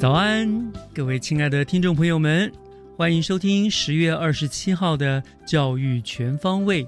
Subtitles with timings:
[0.00, 2.50] 早安，各位亲爱的听众朋友们，
[2.96, 6.82] 欢迎收听十月二十七号的《教育全方位》，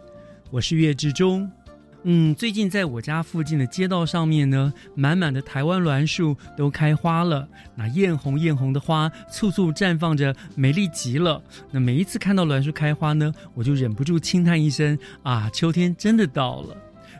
[0.50, 1.46] 我是岳志忠。
[2.04, 11.42] 嗯，最近在我家附近的街道上面呢，满满的台湾栾树都开花了，那艳红艳红的花簇簇绽放着，美丽极了。
[11.70, 16.74] 那每一次看到栾树开花呢，我就忍不住轻叹一声：啊，秋天真的到了。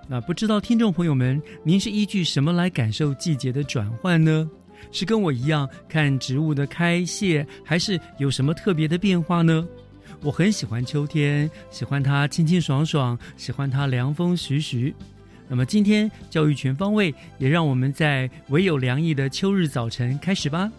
[0.08, 4.48] 那不知道听众朋友们，您是依据什么来感受季节的转换呢？
[4.91, 9.66] 是跟我一样看植物的开谢，还是有什么特别的变化呢？
[10.22, 14.94] 我很喜欢秋天，喜欢它清清爽爽，喜欢它凉风徐徐。
[15.48, 20.70] 那么今天教育全方位，也让我们在唯有凉意的秋日早晨开始吧。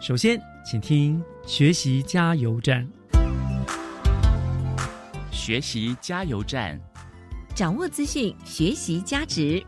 [0.00, 2.86] 首先，请听学习加油站。
[5.30, 6.80] 学习加油站，
[7.54, 9.62] 掌握资讯，学习价值。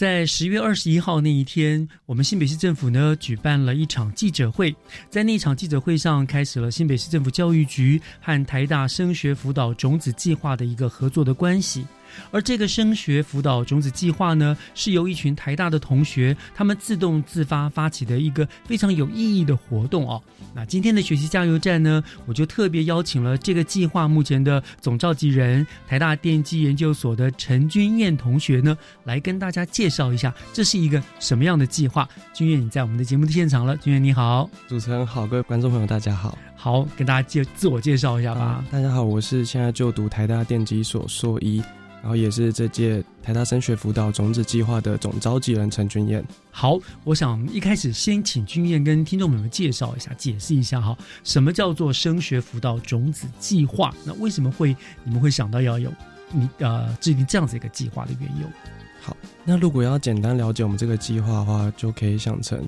[0.00, 4.74] 在十月二十一号那一天，我们新北市政府呢举办了一场记者会，
[5.10, 11.86] 在那场记者会上，开始了新北市政府教育局和台大升学辅导种子计划的一个合作的关系。
[12.30, 20.22] 而这个升学辅导种子计划呢，是由一群台大的同学他们自动自发发起的一个非常有意义的活动哦。
[20.54, 32.08] 那今天的学习加油站呢，我就特别邀请了这个计划目前的总召集人台大电机研究所的陈君燕同学呢，来跟大家介绍一下这是一个什么样的计划。
[32.32, 38.64] 君燕，你在我们的节目的现场了，君燕你好，主持人好，各位观众朋友大家好，好，跟大家介自我介绍一下吧。
[38.70, 41.62] 大家好，我是现在就读台大电机所硕一。
[42.02, 46.24] 然后也是这届台大升学辅导种子计划的总召集人陈君燕。
[46.50, 53.94] 好，我想一开始先请君燕跟听众朋友们介绍一下，解释一下哈，什么叫做升学辅导种子计划？
[54.04, 54.74] 那为什么会
[55.04, 55.92] 你们会想到要有
[56.32, 58.46] 你呃制定这样子一个计划的缘由？
[59.02, 62.66] 好，那如果要简单了解我们这个计划的话，就可以想成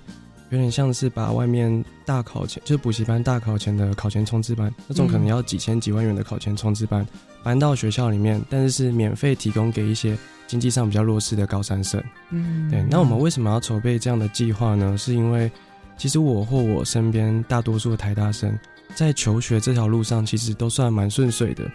[0.52, 7.04] 有点像是把外面大考前，就是补习班大考前的考前冲刺班那种可能要几千几万元的考前冲刺班。
[7.42, 12.00] 搬到学校里面，但是是免费提供给一些经济上比较弱势的高三生。
[12.30, 12.84] 嗯，对。
[12.88, 14.96] 那我们为什么要筹备这样的计划呢？
[14.96, 15.50] 是因为
[15.96, 18.56] 其实我或我身边大多数的台大生
[18.94, 21.68] 在求学这条路上，其实都算蛮顺遂的。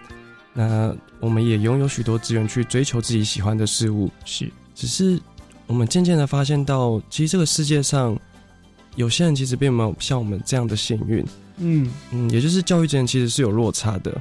[0.54, 4.10] 那我们也拥有许多资源去追求自己喜欢的事物。
[4.24, 5.20] 是，只是
[5.66, 8.18] 我们渐渐的发现到，其实这个世界上
[8.98, 11.26] 有些人其实并没有像我们这样的幸运。
[11.60, 14.20] 嗯嗯，也就是教育之间其实是有落差的。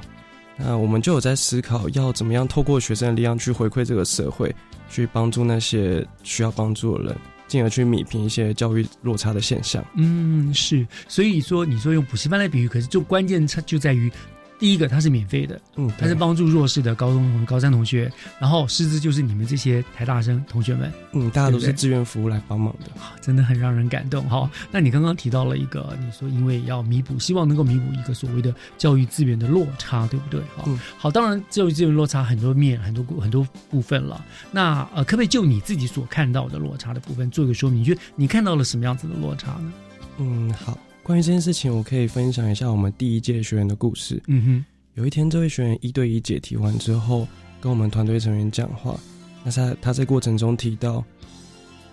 [0.55, 4.55] 那我们就有在思考，要怎么样透过学生的力量去回馈这个社会，
[4.89, 7.17] 去帮助那些需要帮助的人，
[7.47, 9.85] 进而去弭平一些教育落差的现象。
[9.95, 10.87] 嗯，是。
[11.07, 14.11] 所以说，你说用补习班来比喻，可是就关键它就在于。
[14.59, 22.89] 第一个，它是免费的，嗯，它是帮助弱势的高中同高三同学，然后师资就是你们这些台大生同学们，嗯，大家都是志愿服务来帮忙的，
[23.21, 24.27] 真的很让人感动。
[24.27, 30.41] 好，那你刚刚提到了一个，你说因为要弥补，希望能够弥补一个所谓的教育资源的落差，对不对？
[30.55, 30.67] 好，
[30.97, 34.25] 好，当然教育资源落差很多面，很多很多部分了。
[34.51, 37.81] 那呃，可不可以就你自己所看到的落差的部分做一个说明？
[37.81, 39.73] 你觉得你看到了什么样子的落差呢？
[40.19, 40.75] 嗯，好，
[41.07, 44.21] 关于这件事情，我可以分享一下我们第一届学员的故事。
[44.27, 44.65] 嗯哼。
[44.95, 47.25] 有一天，这位学员一对一解题完之后，
[47.61, 48.99] 跟我们团队成员讲话。
[49.41, 51.01] 那他他在过程中提到，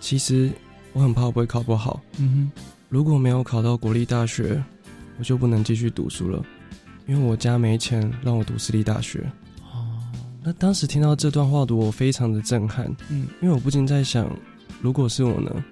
[0.01, 0.51] 其实
[0.91, 2.01] 我很怕我不会考不好。
[2.17, 4.61] 嗯哼，如果没有考到国立大学，
[5.17, 6.45] 我就不能继续读书了，
[7.07, 9.19] 因为我家没钱让我读私立大学。
[9.61, 10.03] 哦，
[10.43, 14.29] 那当时听到这段话的，我非常的震撼，嗯因为我不禁在想，
[14.81, 15.63] 如果是我呢？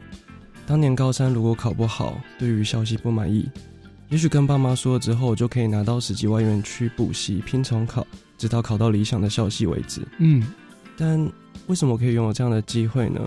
[0.65, 3.49] 当年高三如果考不好，对于消息不满意，
[4.09, 8.05] 也许跟爸妈说了之后，我就可以拿到十几万元去补习拼重考，
[8.37, 10.01] 直到考到理想的校系为止。
[10.19, 10.43] 嗯
[10.95, 11.19] 但
[11.67, 13.19] 为什么可以拥有这样的机会呢？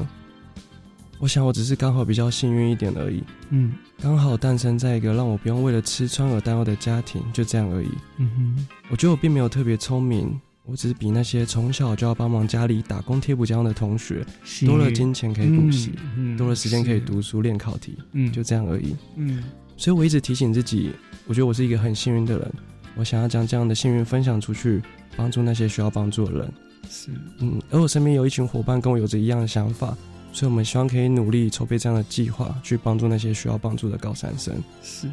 [1.19, 7.89] 我想我只是刚好比较幸运一点而已，嗯刚好诞生在一个让我不用为了吃穿而担忧的家庭，就这样而已。
[8.19, 14.27] 嗯哼，我觉得我并没有特别聪明，我只是比那些从小就要帮忙家里打工贴补家用的同学
[14.67, 18.95] 多了金钱可以补习，嗯多了时间可以，读书练考题，嗯，就这样而已。
[19.15, 19.45] 嗯
[19.77, 20.93] 所以我一直提醒自己，
[21.27, 22.53] 我觉得我是一个很幸运的人，
[22.97, 24.83] 我想要将这样的幸运分享出去，
[25.17, 26.53] 帮助那些需要帮助的人。
[26.89, 29.97] 是，嗯，而我身边有一群伙伴跟我有着一样的想法，
[30.33, 34.55] 所以我们希望可以努力筹备这样的计划，去帮助那些需要帮助的高三生。
[34.83, 35.07] 是，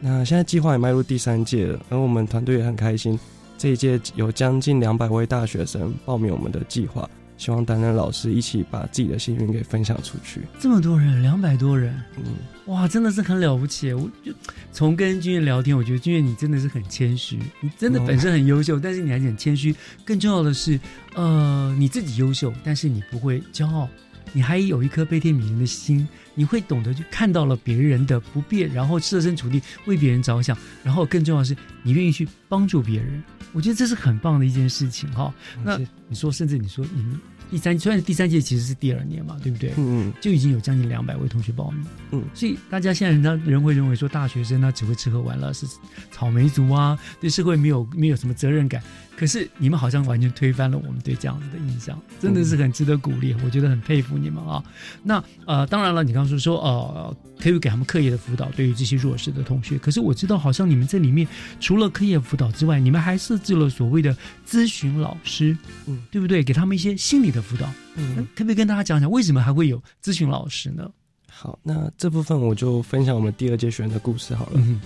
[0.00, 3.18] 那现在计划也迈入第三届了，而我们团队也很开心，
[3.58, 7.08] 这一届有将近两百位大学生报名我们的计划，
[7.38, 10.42] 希望担任老师一起把自己的幸运给分享出去。
[10.58, 12.24] 这么多人，两百多人，嗯，
[12.66, 13.92] 哇，真的是很了不起！
[13.92, 14.32] 我就
[14.72, 19.74] 从跟君越聊天，我觉得君越你真的是很谦虚，你真的哦本身很优秀，但是你还是很谦虚。
[20.04, 20.78] 更重要的是，
[21.14, 23.88] 呃，你自己优秀，但是你不会骄傲，
[24.36, 30.54] 你还有一颗悲天悯人的心，你会懂得去看到了别人的不便，然后设身处地为别人着想，
[30.84, 33.24] 然后更重要的是，你愿意去帮助别人。
[33.54, 35.32] 我觉得这是很棒的一件事情哈。
[35.64, 37.18] 那谢你说，甚至你说你们
[37.50, 39.70] 第三，虽然第三届其实是第二年嘛，对不对？
[39.78, 41.82] 嗯嗯就已经有将近两百位同学报名。
[42.10, 45.66] 嗯所以大家现在人家人会认为说大学生他只会吃喝玩乐，是
[46.12, 48.82] 草莓族啊，对社会没有没有什么责任感。
[49.16, 54.62] 可是你们好像完全推翻了我们对这样子的印象，真的是很值得鼓励，我觉得很佩服你们啊。
[55.02, 59.78] 那呃，当然了，你刚刚说说呃，可以给他们课业的辅导，对于这些弱势的同学。
[59.78, 61.26] 可是我知道，好像你们这里面
[61.58, 64.14] 除了课业辅导之外，你们还设置了所谓的
[64.46, 66.44] 咨询老师，嗯，对不对？
[66.44, 67.66] 给他们一些心理的辅导。
[67.94, 70.86] 嗯，可不可以跟大家讲讲，为什么还会有咨询老师呢？
[71.30, 74.52] 好，那这部分我就分享我们第二届学员的故事好了。
[74.56, 74.80] 嗯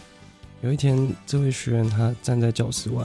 [0.62, 3.02] 有一天，这位学员他站在教室外，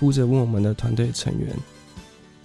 [0.00, 1.54] 哭着问我们的团队成员：“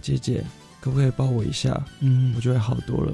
[0.04, 0.44] 姐姐，
[0.82, 1.82] 可不可以抱我一下？
[2.02, 3.14] 嗯我就会好多了。”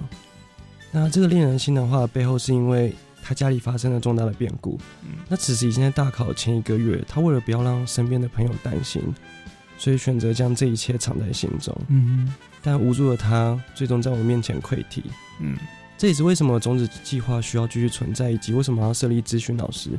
[0.91, 4.79] 那这个令人心疼话的背后，是因为他家里发生了重大的变故。
[5.03, 9.03] 嗯那此时已经在大考前一个月，他为了不要让身边的朋友担心，
[9.77, 11.77] 所以选择将这一切藏在心中。
[11.89, 12.33] 嗯
[12.63, 15.03] 但无助的他，最终在我面前溃堤。
[15.39, 15.55] 嗯
[15.99, 19.91] 这也是为什么种子计划需要继续存在，以及为什么要设立咨询老师。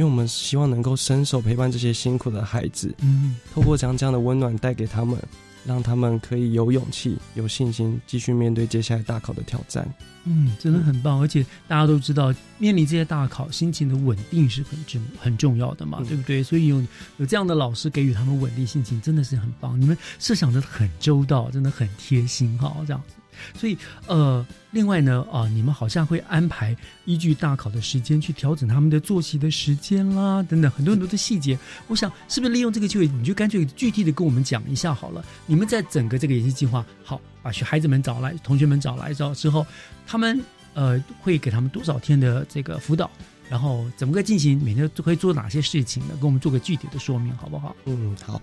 [0.00, 5.22] 因为我们希望能够伸手陪伴这些辛苦的孩子，嗯透过将这样的温暖带给他们，
[5.62, 9.86] 让他们可以有勇气、有信心，继续面对接下来大考的挑战。
[10.24, 11.20] 嗯，真的很棒。
[11.20, 16.42] 而且大家都知道，面临这些大考，心情的稳定是很重很重要的嘛，嗯对不对？
[16.42, 16.82] 所以有
[17.18, 19.78] 有这样的老师给予他们稳定心情，真的是很棒。
[19.78, 23.16] 你们设想的很周到，真的很贴心哈，这样子。
[23.54, 23.76] 所以
[24.06, 31.58] 呃，另外呢啊、你们好像会安排依据大考的时间去调整他们的作息的时间啦，等等很多很多的细节。
[31.88, 35.24] 我想是不是利用这个机会，你就干脆具体的跟我们讲一下好了。
[35.46, 39.66] 你们在整个这个演习计划，好把学孩子们找来，同学们找来找之后，
[40.06, 40.40] 他们
[40.74, 43.10] 呃会给他们多少天的这个辅导，
[43.48, 46.10] 然后怎么个进行，每天都会做哪些事情呢？
[46.14, 47.74] 跟我们做个具体的说明好不好？
[47.86, 48.40] 嗯，好。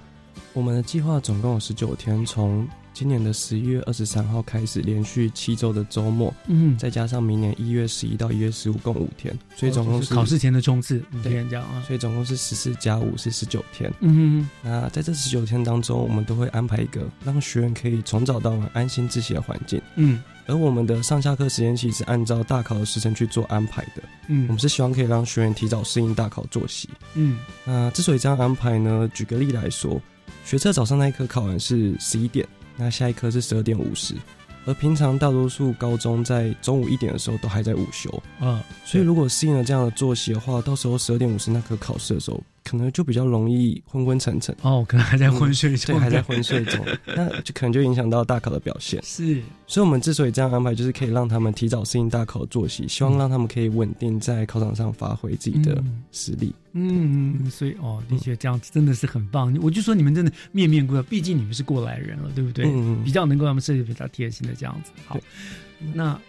[0.53, 11.83] 我们的计划总共有十九天，从今年的十一月二十三号开始，连续七周的周末，嗯，再加上明年一月十一到一月十五，共五天，所以总共哦就是考试前的冲刺五天这样啊。
[11.85, 13.93] 所以总共是十四加五是十九天。
[13.99, 19.79] 嗯那在这十九天当中，我们都会安排一个让学员可以从早到晚安心自习的环境。
[19.95, 24.01] 嗯而我们的上下课时间其实是按照大考的时辰去做安排的。
[24.27, 26.89] 嗯我嗯们是希望可以让学员提早适应大考作息。
[27.13, 30.01] 嗯那之所以这样安排呢，举个例来说，
[30.43, 34.13] 学测早上那一科考完是十一点，那下一科是十二点五十，
[34.65, 49.01] 而平常大多数高中在中午一点的时候都还在午休，啊，所以如果适应了这样的作息的话，到时候十二点五十那科考试的时候，可能就比较容易昏昏沉沉，哦，可能还在昏睡中，对，还在昏睡中， 那就可能就影响到大考的表现。
[49.03, 56.53] 是所以，我们之所以这样安排，就是可以让他们提早适应大考的作息，希望让他们可以稳定在考场上发挥自己的嗯实力。
[56.73, 59.57] 嗯，嗯所以哦，的确这样子真的是很棒。
[59.61, 62.65] 我就说你们真的面面顾到，毕竟你们是过来人了，对不对？
[62.67, 64.91] 嗯比较能够让他们设计比较贴心的这样子。
[65.05, 65.17] 好，
[65.93, 66.19] 那、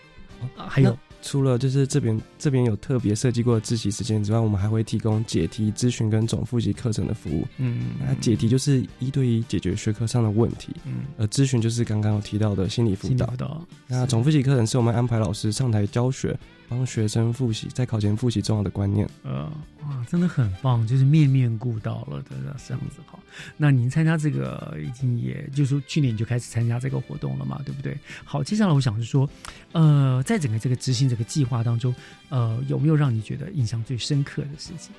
[0.57, 0.97] 还有
[1.28, 7.47] 除了就是这边这边有特别设计过的自习时间之外，我们还会提供解题、咨询跟总复习课程的服务。
[7.58, 13.37] 嗯，那解题就是一对一解决学科上的问题，嗯而咨询就是刚刚有提到的心理辅导心理辅。
[13.37, 16.35] 导，那总复习课程是我们安排老师上台教学，
[16.69, 19.09] 帮学生复习，在考前复习重要的观念。
[19.23, 19.51] 呃，
[19.83, 23.19] 哇，真的很棒，就是面面顾到了的这样子好。
[23.57, 27.97] 那您参加这个已经也就是说去年就开始参加这个活动了嘛，对不对？
[28.25, 29.29] 好，接下来我想是说，
[29.73, 31.95] 呃，在整个这个执行这个计划当中，
[32.29, 34.93] 呃，有没有让你觉得印象最深刻的事情？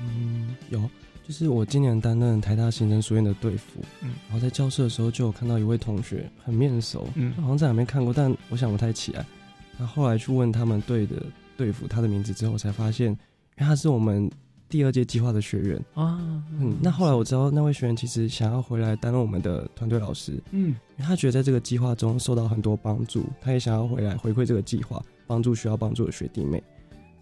[0.00, 0.88] 嗯，有，
[1.26, 9.24] 就是我今年担任台大行政书院的队服，嗯，然后在教室的时候就有看到一位同学很面熟，嗯好像在哪边看过，但我想不太起来。
[9.78, 11.16] 那后来去问他们队的
[11.56, 13.16] 队服他的名字之后，才发现，因
[13.58, 14.30] 为他是我们
[14.68, 15.76] 第二届计划的学员。
[15.94, 16.18] 啊，
[16.58, 26.62] 嗯，那后来我知道那位学员其实想要回来担任我们的团队老师，嗯因为他觉得在这个计划中受到很多帮助，他也想要回来回馈这个计划，帮助需要帮助的学弟妹。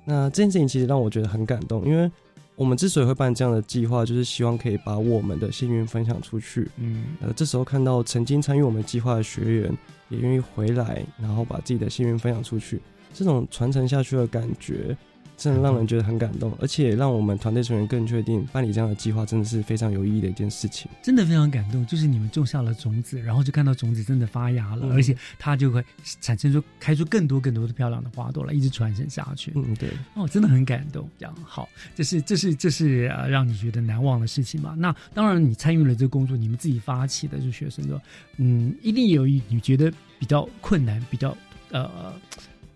[0.05, 2.11] 那这件事情其实让我觉得很感动，因为
[2.57, 6.69] 我们之所以会办这样的计划，就是希望可以把我们的幸运分享出去。
[6.77, 9.79] 嗯呃，这时候看到曾经参与我们计划的学员
[10.11, 12.79] 也愿意回来，然后把自己的幸运分享出去，
[13.15, 14.95] 这种传承下去的感觉，
[15.41, 20.91] 真的让人觉得很感动，而且让我们团队成员更确定办理这样的计划真的是非常有意义的一件事情。
[21.03, 25.83] 真的非常感动，就是你们种下了种子，然后就看到种子真的发芽了，嗯而且它就会
[26.21, 29.51] 产生出开出更多更多的漂亮的花朵来，一直传承下去。
[29.55, 29.89] 嗯，对。
[30.13, 31.09] 哦，真的很感动。
[31.19, 34.75] 这样好，这是这是这是呃让你觉得难忘的事情嘛？
[34.77, 37.99] 那当然，你参与了这个工作，你们自己发起的，就学生说，
[38.37, 41.35] 嗯，一定有一你觉得比较困难、比较
[41.71, 42.13] 呃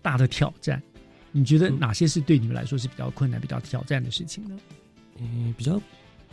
[0.01, 0.81] 大的挑战。
[1.37, 1.77] 你觉得嗯。
[1.79, 4.57] 哪些是对你们来说是比较困难、比较挑战的事情呢？
[5.19, 5.79] 嗯、比较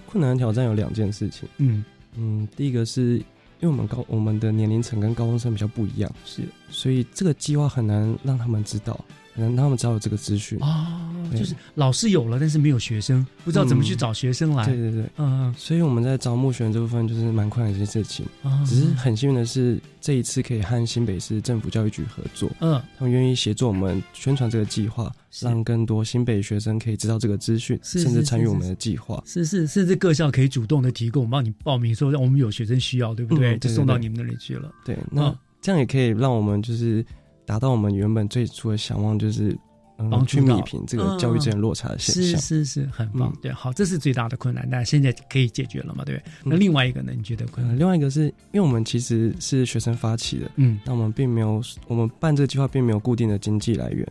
[0.07, 1.49] 困难的挑战有两件事情。
[1.59, 1.85] 嗯，
[2.17, 3.17] 嗯，第一个是
[3.61, 6.43] 因为我们高我们的年龄层跟高中生比较不一样，是。
[6.71, 10.59] 所以这个计划很难让他们知道，很难让他们知道有这个资讯。
[10.61, 10.87] 哦，
[11.31, 14.65] 对就是老师有了，但是没有学生，不知道怎么去嗯找学生来。
[14.67, 18.27] 对对对，嗯所以我们在招募学员这部分就是蛮困难的一些事情。
[18.43, 25.11] 嗯，只是很幸运的是，这一次可以和新北市政府教育局合作，嗯，他们愿意协助我们宣传这个计划，
[25.41, 29.23] 让更多新北学生可以知道这个资讯，甚至参与我们的计划。
[29.27, 33.39] 是是，甚至各校可以主动的提供，帮你报名说，我们有学生需要，对不对？
[33.39, 34.71] 嗯对对对就送到你们那里去了。
[34.85, 37.07] 对，那嗯这样也可以让我们就是
[37.45, 39.57] 达到我们原本最初的想望，就是
[40.11, 42.41] 帮助嗯去弭到平这个教育之间落差的现象。
[42.41, 43.31] 是是是，很棒。
[43.35, 46.05] 嗯对，好，这是最大的困难，但现在可以解决了嘛？
[46.05, 46.33] 对不对？
[46.45, 47.13] 那嗯另外一个呢？
[47.17, 47.79] 你觉得困呃，难？
[47.79, 54.07] 另外一个是因为我们其实是学生发起的，嗯，那我们并没有，我们办这个计划并没有固定的经济来源，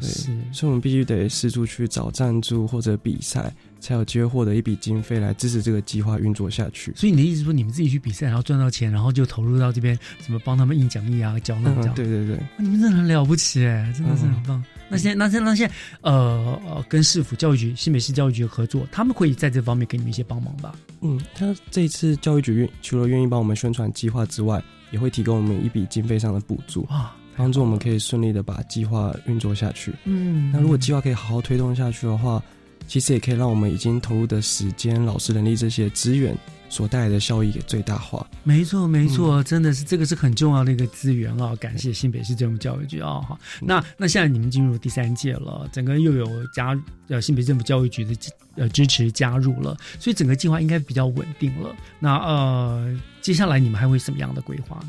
[0.00, 6.92] 是，所以我们必须得四处去找赞助或者比赛，才有机会获得一笔经费来支持这个计划运作下去。
[6.96, 11.94] 所以你的意思说，你们自己去比赛，然后赚到钱，然后就投入到这边，什么帮他们印讲义啊、缴纳这嗯，样。
[11.94, 14.64] 对对对，你们真的很了不起哎，真的是很嗯棒。
[14.88, 20.74] 那现在，那现在，那现在，呃呃，跟市府教育局、新北市教育局合作，他们会在这方面给你们一些帮忙吧？
[21.00, 29.92] 嗯，他这一次教育局愿除了愿意帮我们宣传计划之外，也会提供我们一笔经费上的补助，哇，帮助我们可以顺利的把计划运作下去。
[30.04, 32.42] 嗯，那如果计划可以好好推动下去的话，
[32.86, 36.36] 其实也可以让我们已经投入的时间、老师人力这些资源
[36.68, 38.26] 所带来的效益给最大化。
[38.42, 41.54] 没错，没嗯错，真的是这个是很重要的一个资源啊！
[41.56, 43.20] 感谢新北市政府教育局啊！
[43.20, 46.76] 哈，嗯那那现在你们进入第三届了，整个又有加
[47.08, 48.14] 呃新北政府教育局的
[48.56, 51.74] 呃支持加入了，所以整个计划应该比较稳定了。
[52.00, 54.80] 那呃，接下来你们还会什么样的规划？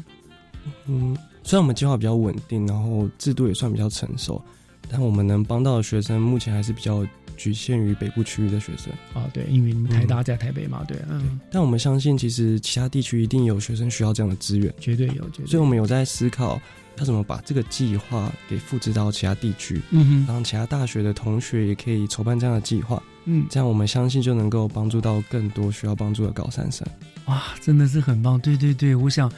[0.87, 4.41] 嗯，虽然我们计划比较稳定，然后制度也算比较成熟，
[4.89, 7.05] 但我们能帮到的学生目前还是比较
[7.35, 8.93] 局限于北部区域的学生。
[9.13, 15.47] 啊，对，因为台大在台北嘛，对，嗯，但我们相信，其实其他地区一定有学生需要这样的资源，绝对有，绝对有。
[15.47, 16.61] 所以我们有在思考
[16.97, 26.87] 要怎么把这个计划给复制到其他地区，嗯哼，让其他大学的同学也可以筹办这样的计划，嗯，这样我们相信就能够帮助到更多需要帮助的高三生。
[27.25, 29.31] 哇，真的是很棒，对对对，我想，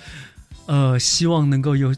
[0.65, 1.93] 呃，希望能够有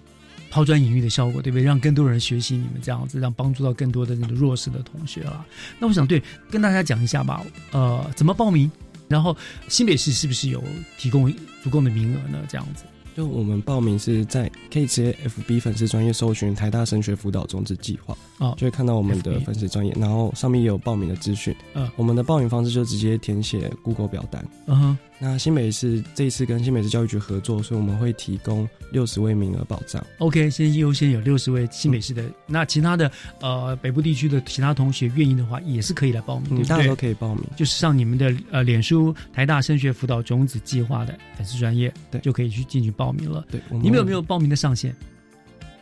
[0.50, 1.64] 抛砖引玉的效果，对不对？
[1.64, 5.46] 让更多人学习你们这样子，让帮助到更多的那个弱势的同学了。
[5.80, 8.72] 那我想对跟大家讲一下吧，呃，怎么报名？
[9.08, 9.36] 然后
[9.68, 10.64] 新北市是不是有
[10.98, 11.32] 提供
[11.62, 12.40] 足够的名额呢？
[12.48, 12.84] 这样子
[13.16, 21.56] 就我们报名是在可以直接 FB 粉丝专业搜寻台大升学辅导种子计划，哦就会看到我们的粉丝专业，然后上面也有报名的资讯。
[21.76, 24.46] 嗯我们的报名方式就直接填写 Google 表单。
[24.66, 30.06] 嗯哼，那新北市这一次跟新北市教育局合作，所以我们会提供六十位名额保障。
[30.18, 36.96] OK，先优先有六十位新北市的，那其他的呃北部地区的其他同学愿意的话，也是可以来报名，对嗯，不大家都？
[36.96, 37.44] 可以报名。
[37.56, 43.46] 就是上你们的呃脸书台大升学辅导种子计划的粉丝专业，对就可以去进去报名了。
[43.50, 44.94] 对，你们有没有报名的上限？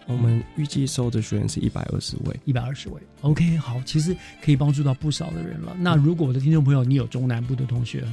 [0.08, 3.02] 我们预计收的学员是一百二十位，一百二十位。
[3.22, 5.76] OK，好，其实可以帮助到不少的人了。
[5.80, 8.06] 那如果我的听众朋友你有中南部的同学，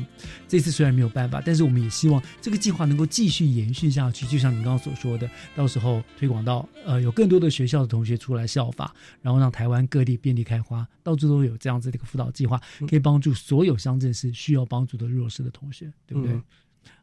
[0.46, 4.24] 这次虽然没有办法，但是我们也希望这个计划能够继续延续下去。
[4.26, 16.32] 就像你刚刚所说的，到时候推广到呃有更多的学校的同学出来效法，然后让台湾各地遍地开花，到处都有这样子的一个辅导计划，可以帮助所有乡镇市需要帮助的弱势的同学，对不对？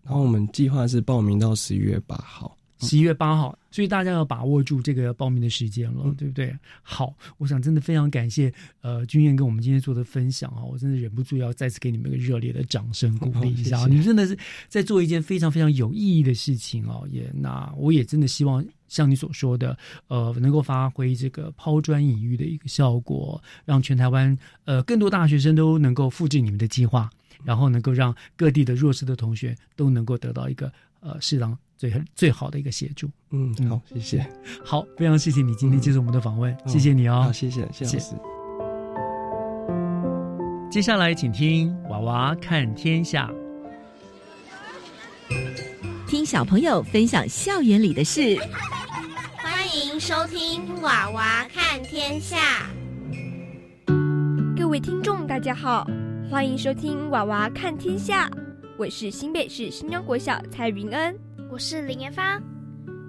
[0.03, 2.58] 然后我们计划是报名到十一月八号。
[2.79, 6.55] 十一月八号，所以大家要把握住这个报名的时间了，对不对？
[6.81, 13.88] 好，我想真的非常感谢呃君燕跟我们今天做的分享啊，我真的忍不住要再次给你们一个热烈的掌声鼓励一下啊！
[13.89, 27.10] 你真的是在做一件非常非常有意义的事情哦，也那我也真的希望像你所说的，呃，能够发挥这个抛砖引玉的一个效果，让全台湾呃更多大学生都能够复制你们的计划，
[27.48, 31.58] 然后能够让各地的弱势的同学都能够得到一个呃适当。
[31.77, 34.30] 最最好的一个协助，嗯，好，谢谢，
[34.66, 38.16] 好，非常谢谢你今天接受我们的访问，谢谢你哦，好，谢谢，谢谢。
[40.72, 43.30] 接下来请听《娃娃看天下》，
[46.08, 48.36] 听小朋友分享校园里的事，
[49.38, 52.68] 欢迎收听《娃娃看天下》。
[54.58, 55.88] 各位听众，大家好，
[56.29, 58.27] 欢迎收听《娃娃看天下》，
[58.77, 61.17] 我是新北市新庄国小蔡云恩。
[61.50, 62.43] 我是林妍芳，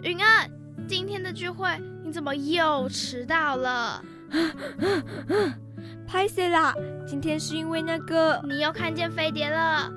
[0.04, 0.50] 云恩，
[0.86, 1.68] 今天的聚会
[2.04, 4.00] 你怎么又迟到了？
[6.06, 6.72] 拍谁啦？
[7.04, 9.90] 今天是因为那个你又看见飞碟了。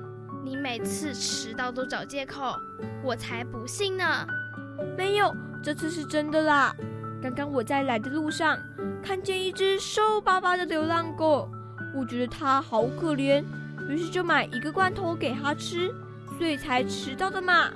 [0.44, 2.56] 你每次迟到都找借口，
[3.04, 4.26] 我才不信呢。
[4.98, 6.74] 没有，这次是真的啦。
[7.22, 8.58] 刚刚我在来的路上
[9.00, 11.48] 看见一只瘦巴巴的流浪狗，
[11.94, 13.44] 我觉得它好可怜，
[13.88, 15.92] 于是就买一个罐头给它吃，
[16.38, 17.70] 所以才迟到的嘛。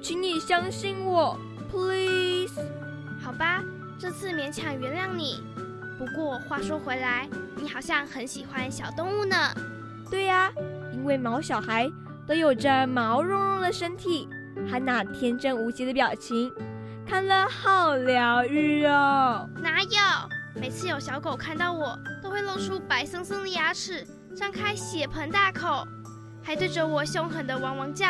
[0.00, 1.38] 请你相信我
[1.70, 2.60] ，please。
[3.22, 3.62] 好吧，
[3.98, 5.42] 这次勉强原谅你。
[5.98, 9.36] 不过话说回来，你好像很喜欢小动物呢。
[10.10, 10.50] 对呀，
[10.92, 11.88] 因为毛小孩
[12.26, 14.28] 都有着毛茸茸的身体，
[14.68, 16.52] 还那天真无邪的表情，
[17.06, 19.48] 看了好疗愈哦。
[19.62, 20.60] 哪有？
[20.60, 25.86] 每次有小狗看到我，都会露出白森森的牙齿，张开血盆大口，
[26.42, 28.06] 还对着我凶狠的汪汪叫。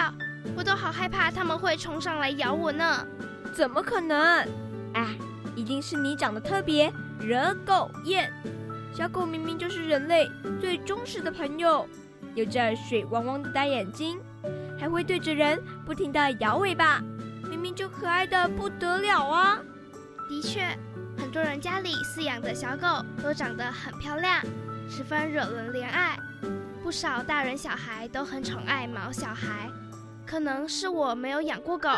[0.56, 3.04] 我都好害怕，他们会冲上来咬我呢。
[3.52, 4.46] 怎么可能？
[4.94, 5.16] 哎，
[5.56, 8.32] 一定是你长得特别惹狗厌。
[8.94, 10.30] 小狗明明就是人类
[10.60, 11.88] 最忠实的朋友，
[12.36, 14.20] 有着水汪汪的大眼睛，
[14.78, 17.02] 还会对着人不停的摇尾巴，
[17.50, 19.58] 明明就可爱的不得了啊！
[20.28, 20.91] 的确，很
[21.32, 22.86] 多人家里饲养的小狗
[23.22, 24.42] 都长得很漂亮，
[24.86, 26.14] 十分惹人怜爱。
[26.82, 29.70] 不少大人小孩都很宠爱毛小孩。
[30.26, 31.88] 可能是我没有养过狗，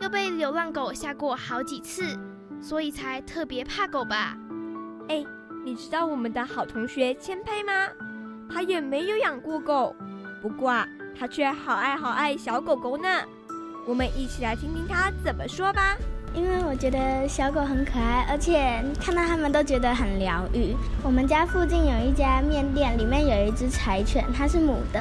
[0.00, 2.18] 又被流浪狗吓过好几次，
[2.60, 4.36] 所以才特别怕狗吧？
[5.08, 5.24] 哎，
[5.64, 7.72] 你知道我们的好同学千佩吗？
[8.52, 9.94] 他也没有养过狗，
[10.42, 13.08] 不过啊，他却好爱好爱小狗狗呢。
[13.86, 15.96] 我们一起来听听他怎么说吧。
[16.32, 20.76] 因为我觉得小狗很可爱，而且看到它们都觉得很疗愈。
[21.02, 25.00] 我们家附近有一家面店，里面有一只柴犬，它是母的。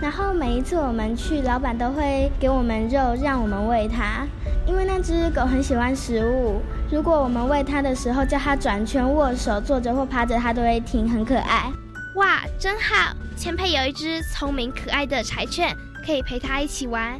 [0.00, 4.24] 然后每一次我们去，老板都会给我们肉，让我们喂它。
[4.66, 11.72] 因为那只狗很喜欢食物，如果我们喂它的时候叫它转圈、握手、坐着或趴着，它都会听，很可爱。
[12.14, 13.12] 哇，真好！
[13.36, 15.74] 前配有一只聪明可爱的柴犬，
[16.06, 17.18] 可以陪它一起玩。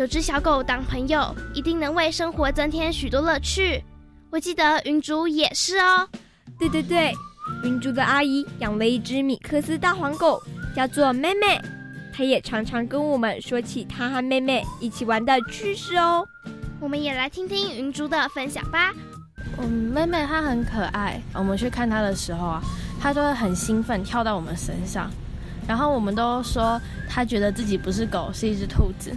[0.00, 3.84] 有只小狗当朋友，一定能为生活增添许多乐趣。
[4.30, 6.08] 我记得云竹也是哦。
[6.58, 7.12] 对对对，
[7.64, 10.42] 云竹的阿姨养了一只米克斯大黄狗，
[10.74, 11.60] 叫做妹妹。
[12.14, 16.26] 她也常常跟我们说起她和妹妹一起玩的趣事哦。
[16.80, 18.94] 我们也来听听云竹的分享吧。
[19.58, 21.20] 嗯，妹妹她很可爱。
[21.34, 22.62] 我们去看她的时候啊，
[22.98, 25.10] 她都会很兴奋跳到我们身上。
[25.68, 29.12] 然后我们都说她觉得自己不是狗，是一只兔子。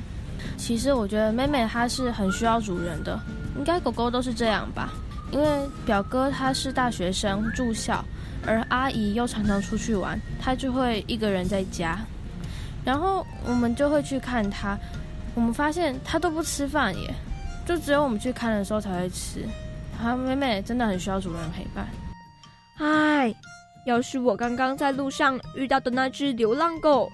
[0.58, 3.20] 其实我觉得妹妹她是很需要主人的，
[3.58, 4.94] 应该狗狗都是这样吧。
[5.32, 5.48] 因为
[5.84, 8.06] 表哥他是大学生住校，
[8.46, 11.98] 而阿姨又常常出去玩，他就会一个人在家。
[12.86, 14.78] 然后我们就会去看它，
[15.34, 17.12] 我们发现它都不吃饭耶，
[17.66, 19.44] 就只有我们去看的时候才会吃。
[20.00, 21.88] 它妹妹真的很需要主人陪伴。
[22.78, 23.34] 唉，
[23.88, 27.10] 要是我刚刚在路上遇到的那只流浪狗，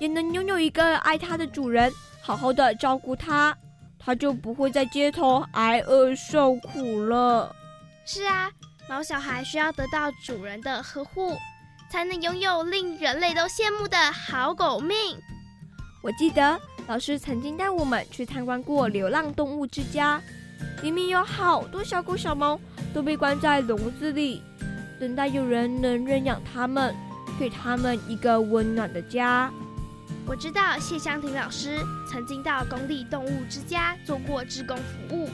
[0.00, 1.92] 也能拥有一个爱它的主人，
[2.30, 3.52] 好好的照顾它，
[3.98, 7.52] 它就不会在街头挨饿受苦了。
[8.06, 8.48] 是啊，
[8.88, 11.36] 毛小孩需要得到主人的呵护。
[11.90, 14.96] 才能拥有令人类都羡慕的好狗命。
[16.02, 20.22] 我记得老师曾经带我们去参观过流浪动物之家，
[20.84, 22.60] 里面有好多小狗小猫
[22.94, 24.40] 都被关在笼子里，
[25.00, 26.94] 等待有人能认养它们，
[27.40, 29.52] 给它们一个温暖的家。
[30.30, 35.28] 我知道谢香婷老师曾经到公立动物之家做过志工服务，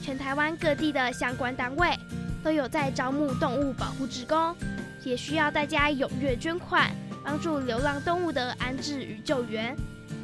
[0.00, 1.90] 全台湾各地的相关单位
[2.42, 4.56] 都有在招募动物保护志工，
[5.04, 6.90] 也需要大家踊跃捐款，
[7.22, 9.76] 帮助流浪动物的安置与救援。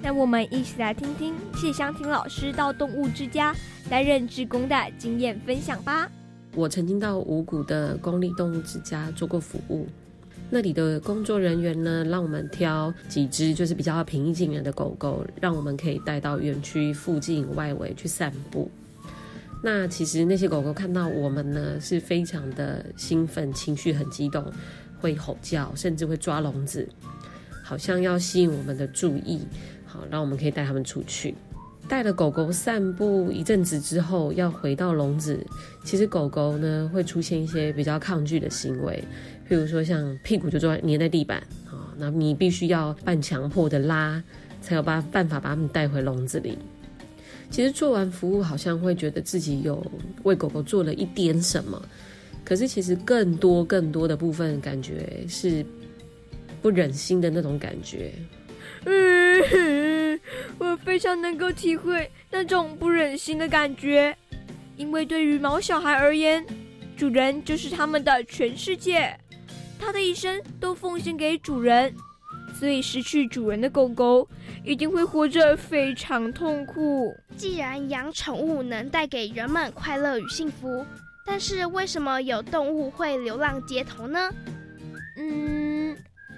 [0.03, 3.55] 让我们一起来听听谢香婷老师到动物之家
[3.91, 6.11] 担任志工的经验分享吧。
[6.55, 9.87] 我曾经到五谷的公立动物之家做过服务。
[10.51, 18.71] 那里的工作人员呢，让我们挑几只就是比较平易近人的狗狗，让我们可以带到园区附近外围去散步。
[19.63, 24.45] 那其实那些狗狗看到我们呢，是非常的兴奋，情绪很激动，
[25.01, 26.89] 会吼叫，甚至会抓笼子，
[27.63, 29.41] 好像要吸引我们的注意，
[29.85, 31.35] 好让我们可以带它们出去。
[31.89, 35.39] 带了狗狗散步一阵子之后，要回到笼子，
[35.85, 39.03] 其实狗狗呢会出现一些比较抗拒的行为。
[39.49, 44.23] 譬如说，像屁股就坐粘在地板啊，那你必须要半强迫的拉，
[44.61, 46.59] 才有办办法把它们带回笼子里。
[47.51, 49.85] 其实做完服务，好像会觉得自己有
[50.25, 51.83] 为狗狗做了一点什么，
[52.45, 55.65] 可是其实更多更多的部分，感觉是
[56.61, 58.13] 不忍心的那种感觉。
[58.85, 60.21] 嗯，
[60.59, 64.15] 我非常能够体会那种不忍心的感觉，
[64.77, 66.45] 因为对于毛小孩而言，
[66.99, 69.19] 主人就是他们的全世界。
[69.79, 71.95] 他的一生都奉献给主人，
[72.59, 74.29] 所以失去主人的狗狗
[74.65, 77.15] 一定会活着非常痛苦。
[77.37, 80.85] 既然养宠物能带给人们快乐与幸福，
[81.25, 84.31] 但是为什么有动物会流浪街头呢？
[85.17, 85.97] 嗯，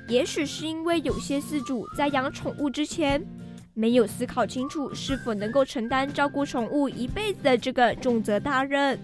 [0.09, 3.25] 也许是因为有些饲主在养宠物之前，
[3.73, 8.99] 没有思考清楚是否能够承担照顾宠物一辈子的这个重责大任。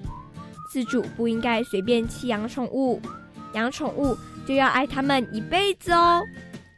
[0.73, 3.01] 饲主不应该随便弃养宠物。
[3.57, 4.17] 养宠物
[4.47, 6.23] 就要爱它们一辈子哦。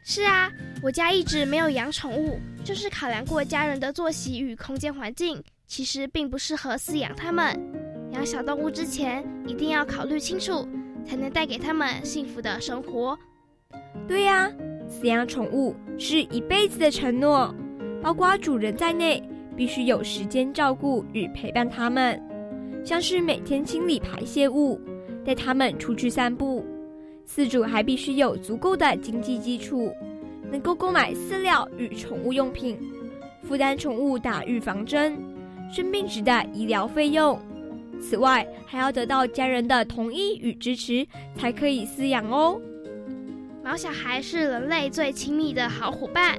[0.03, 7.53] 是啊，我家一直没有养宠物，就是考量过家人的作息与空间环境，其实并不适合饲养它们。
[8.13, 10.67] 养小动物之前一定要考虑清楚，
[11.05, 13.17] 才能带给它们幸福的生活。
[14.07, 14.49] 对呀，
[14.89, 17.53] 饲养宠物是一辈子的承诺，
[18.01, 19.21] 包括主人在内，
[19.55, 22.19] 必须有时间照顾与陪伴它们，
[22.83, 24.79] 像是每天清理排泄物。
[25.25, 26.65] 带它们出去散步，
[27.29, 29.95] 饲主还必须有足够的经济基础，
[30.51, 32.75] 能够购买饲料与宠物用品，
[33.43, 35.15] 负担宠物打预防针、
[35.71, 37.39] 生病时的医疗费用。
[38.01, 42.59] 此外，还要得到家人的同意与支持，才可以饲养哦。
[43.63, 46.35] 毛小孩是人类最亲密的好伙伴，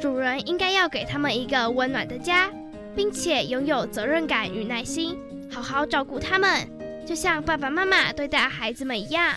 [0.00, 2.50] 主人应该要给他们一个温暖的家，
[2.96, 5.14] 并且拥有责任感与耐心，
[5.50, 6.66] 好好照顾他们。
[7.04, 9.34] 就像爸爸妈妈对待孩子们一样。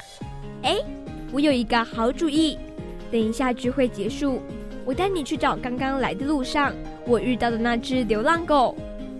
[0.65, 0.77] 哎，
[1.31, 2.57] 我有一个好主意。
[3.11, 4.41] 等一下聚会结束，
[4.83, 6.73] 我带你去找刚刚来的路上
[7.05, 8.75] 我遇到的那只流浪狗，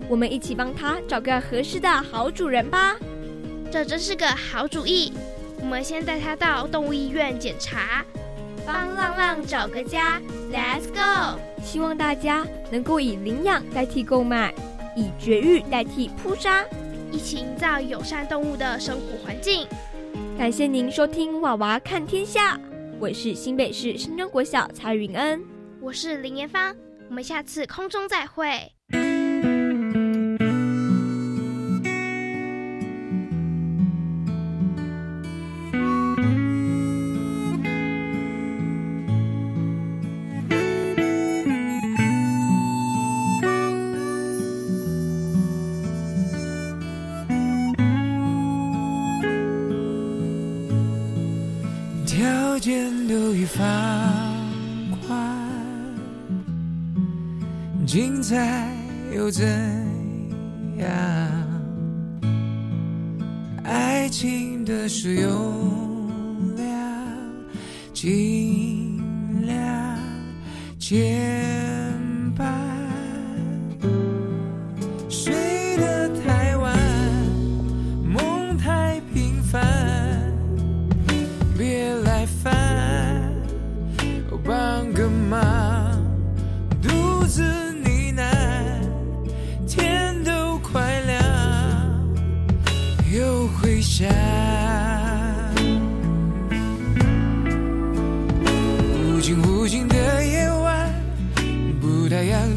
[0.08, 2.96] 我们一起帮它找个合适的好主人吧。
[3.70, 5.12] 这真是个好主意。
[5.60, 8.04] 我们先带它到动物医院检查，
[8.66, 10.20] 帮浪浪找个家。
[10.52, 11.38] Let's go！
[11.62, 14.52] 希望大家能够以领养代替购买，
[14.96, 16.64] 以绝育代替扑杀。
[17.12, 19.66] 一起营造友善动物的生活环境。
[20.36, 22.56] 感谢您收听《娃娃看天下》，
[23.00, 25.42] 我是新北市新中国小蔡云恩，
[25.80, 26.76] 我是林延芳，
[27.08, 28.75] 我们下次空中再会。
[58.28, 58.66] 在
[59.12, 59.46] 又怎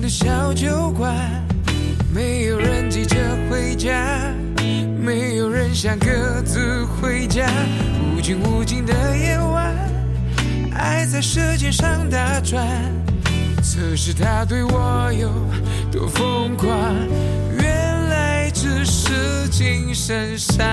[0.10, 1.16] 小酒馆，
[2.12, 3.16] 没有人急着
[3.48, 3.94] 回家。
[5.00, 7.48] 没有人想各自回家。
[8.16, 9.72] 无尽无尽的夜晚，
[10.74, 12.66] 爱在舌尖上打转。
[13.62, 15.30] 测试他对我有
[15.92, 16.72] 多疯狂，
[17.62, 20.66] 原来只是精神上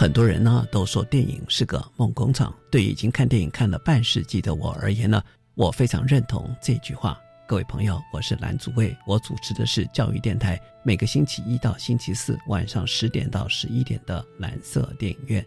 [0.00, 2.56] 很多人呢都说电影是个梦工厂。
[2.70, 5.22] 对已经看电影看了半世纪的我而言呢，
[5.54, 7.20] 我非常认同这句话。
[7.46, 15.44] 各位朋友，我是蓝祖卫，我主持的是教育电台，每个星期一到星期四晚上十点到十一点的蓝色电影院。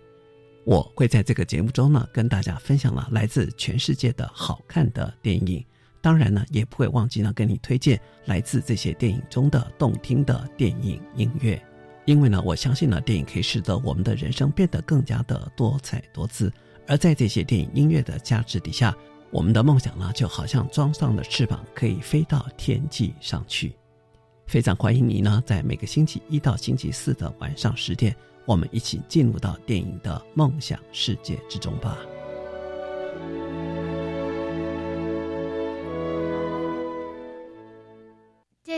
[0.65, 5.65] 我会在这个节目中呢，跟大家分享了来自全世界的好看的电影，
[5.99, 11.59] 当然呢，也不会忘记呢，跟你推荐来自这些电影中的动听的电影音乐。
[12.05, 16.51] 因为呢，我相信呢，电影可以使得我们的人生变得更加的多彩多姿。
[16.87, 18.93] 而在这些电影音乐的加持底下，
[19.31, 23.73] 我们的梦想呢，就好像装上了翅膀，可以飞到天际上去。
[24.45, 28.13] 非常欢迎你呢，在每个星期一到星期四的晚上十点，
[28.45, 31.97] 我们一起进入到电影的梦想世界之中吧。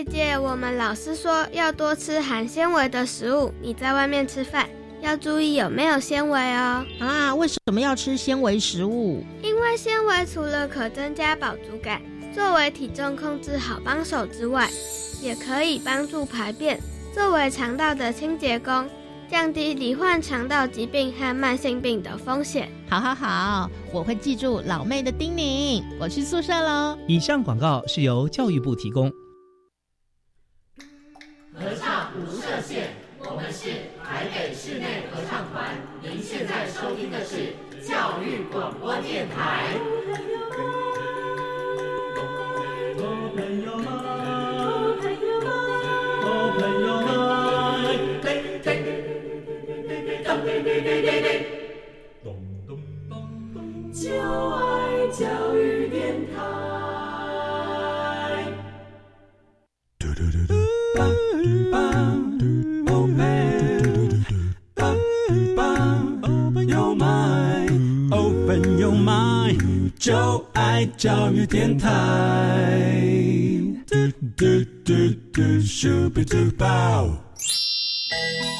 [0.06, 3.52] 姐姐，我们老师说要多吃含纤维的食物。
[3.62, 4.68] 你在外面吃饭
[5.02, 6.86] 要注意有没有纤维哦。
[7.00, 9.24] 啊，为什么要吃纤维食物？
[9.42, 12.02] 因为纤维除了可增加饱足感，
[12.34, 14.70] 作为体重控制好帮手之外，
[15.22, 16.80] 也可以帮助排便，
[17.14, 18.88] 作为肠道的清洁工，
[19.30, 22.70] 降低罹患肠道疾病和慢性病的风险。
[22.88, 25.84] 好好好，我会记住老妹的叮咛。
[26.00, 26.96] 我去宿舍喽。
[27.08, 29.12] 以上广告是由教育部提供。
[31.58, 32.90] 合唱无设限，
[33.20, 33.70] 我们是
[34.04, 35.78] 台北室内合唱团。
[36.02, 39.74] 您现在收听的是教育广播电台。
[53.94, 55.85] 就爱教育
[70.06, 71.90] 就爱教育电台。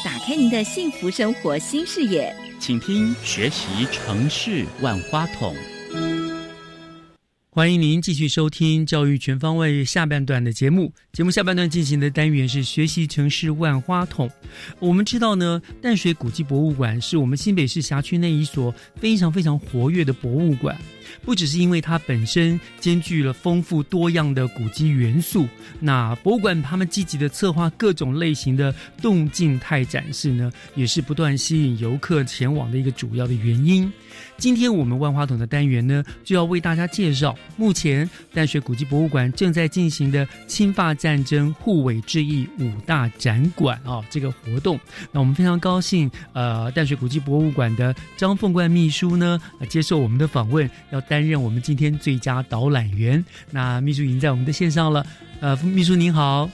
[0.04, 5.54] 打开您的幸福生活新视野，请听《学习城市万花筒》。
[7.56, 10.92] 欢迎您继续收听《教育全方位》下半段的节目。
[11.14, 14.30] 节目下半段进行的单元是“学习城市万花筒”。
[14.78, 20.78] 我们知道呢，淡水古迹博物馆是我们新北市辖区内一所非常非常活跃的博物馆。
[21.24, 25.48] 不只是因为它本身兼具了丰富多样的古迹元素，
[25.80, 33.90] 那博物馆他们积极的策划各种类型的动静态展示呢，也是不断吸引游客前往的一个主要的原因。
[34.38, 44.80] 今天我们万花筒的单元呢，就要为大家介绍目前淡水古迹博物馆正在进行的侵法战争护卫之役五大展馆啊这个活动。
[45.12, 53.24] 那我们非常高兴，呃，淡水古迹博物馆的张凤冠秘书呢，接受我们的访问，要担任我们今天最佳导览员。
[53.52, 55.06] 那秘书已经在我们的线上了，
[55.40, 56.50] 呃，秘书您好。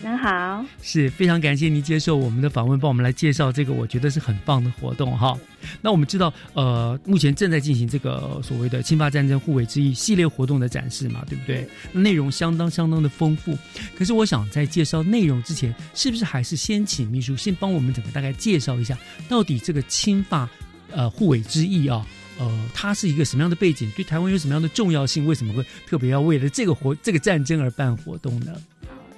[0.00, 5.36] 您好，是非常感谢您接受我们的访问，帮我们来介绍这个我觉得是很棒的活动哈。
[5.82, 11.68] 那我们知道，呃，目前正在进行这个所谓的“侵华战争护卫之役”系列活动的展示嘛，对不对？
[11.90, 13.58] 内容相当相当的丰富。
[13.96, 18.96] 可是我想在介绍内容之前，是不是还是先请秘书先帮我们整个大概介绍一下，
[19.28, 20.48] 到底这个侵华
[20.92, 22.06] 呃护卫之役啊，
[22.38, 23.90] 呃，它是一个什么样的背景？
[23.96, 25.26] 对台湾有什么样的重要性？
[25.26, 28.52] 为什么会特别要为了这个活这个战争而办活动呢？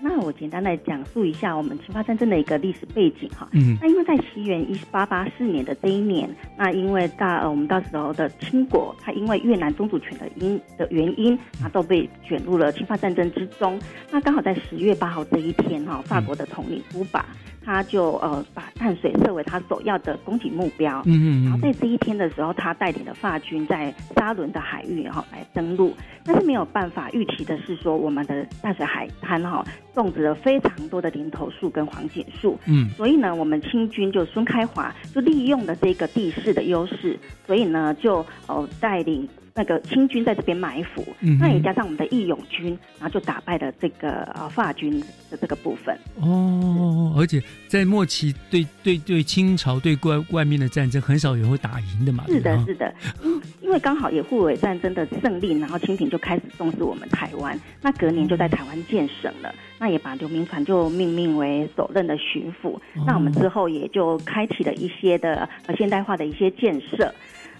[0.02, 3.48] 那我简单来讲述一下我们侵华战争的一个历史背景哈。
[3.52, 3.76] 嗯。
[3.80, 13.78] 那因为在西元一八八四年的这一年，那因为大呃我们到时候的清国，它因为越南宗主权的因的原因，啊都被卷入了侵华战争之中。
[14.10, 17.24] 那刚好在十月八号这一天哈，法国的统领乌巴。
[17.64, 25.94] 他就呃把淡水设为他首要的攻击目标，嗯嗯，然后在这一天的时候，他带领的法军在沙伦的海域哈来登陆，
[26.24, 39.28] 但是没有办法预期的是说，我们的淡水海滩哈种植了非常多的林头树跟黄锦树，嗯，所以呢，我们清军就孙开华就利用了这个地势的优势，所以呢就呃带领。
[39.60, 42.68] 那个清军在这边埋伏，嗯那也加上我们的义勇军，
[42.98, 44.98] 然后就打败了这个呃法军
[45.30, 45.94] 的这个部分。
[46.18, 52.24] 哦，而且在末期对对对清朝对外外面的战争，很少有人会打赢的嘛。
[52.28, 67.12] 是的，是的，因因为刚好也护卫战争的胜利，然后清廷就开始重视我们台湾，那隔年就在台湾建省了，那也把刘铭传就命名为首任的巡抚，那我们之后也就开启了一些的呃现代化的一些建设。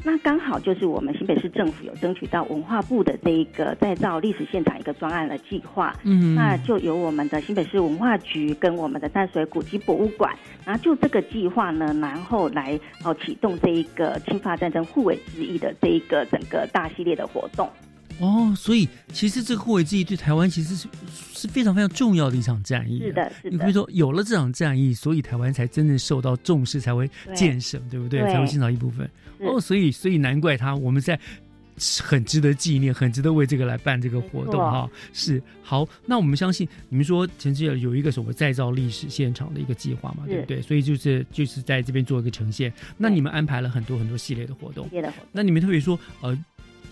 [0.03, 10.35] 那刚好就是我们新北市政府有争取到文化部的这一个再造历史现场一个专案的计划，嗯那就由我们的新北市文化局跟我们的淡水古迹博物馆，
[10.65, 17.69] 然后就这个计划呢，然后来哦启动这一个侵华战争护卫之役的这一个整个大系列的活动。
[18.21, 20.87] 哦，所以其实这个护卫之役对台湾其实是
[21.33, 23.01] 是非常非常重要的一场战役。
[23.01, 28.21] 是的是的你可以说有了这场战役，所以台湾才真正受到重视，才会建省，对不对？
[28.21, 29.09] 对才会建造一部分。
[29.41, 31.19] 是哦，所以所以难怪他我们在。
[32.05, 34.87] 很值得纪念，很值得为这个来办这个活动哈。
[35.15, 40.61] 是好，那我们相信你们说陈志有一个什么再造历史现场的一个计划嘛，对不对？
[40.61, 42.71] 所以就是就是在这边做一个呈现。
[42.99, 46.39] 那你们安排了很多很多系列的活动，系列的活动那你们特别说呃，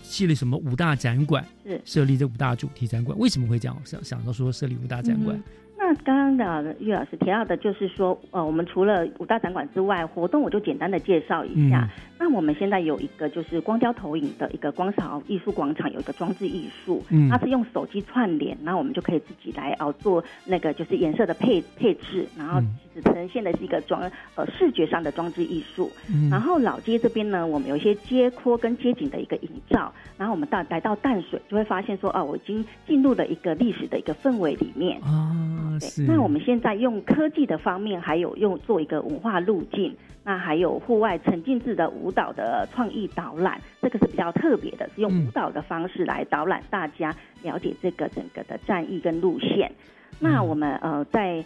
[0.01, 5.37] 系列什么五大展馆是设立这五大主题展馆，为什么会这样想想到说设立五大展馆？
[5.37, 5.43] 嗯
[5.81, 11.89] 那刚刚的岳老师提到的，就是说，呃，我们除了五大展馆之外，活动我就简单的介绍一下。
[11.95, 24.01] 嗯那我们现在有一个就是光雕投影的一个光潮艺术广场，有一个装置艺术，嗯它是用手机串联，然后我们就可以自己来哦做那个就是颜色的配配置，然后其实呈现的是一个装
[24.35, 25.89] 呃视觉上的装置艺术。
[26.13, 34.99] 嗯然后老街这边呢，我们有一些街廓跟街景的一个营造，然后我们到来到淡水就会发现说，哦，我已经进入了一个历史的一个氛围里面。
[35.01, 36.05] 啊，对。
[36.05, 39.95] 那我们现在用科技的方面，还有用做一个文化路径，
[40.29, 49.71] 那还有户外沉浸式的舞蹈的创意导览，这个是比较特别的，是用舞蹈的方式来导览大家了解这个整个的战役跟路线。
[50.19, 51.43] 那我们呃在。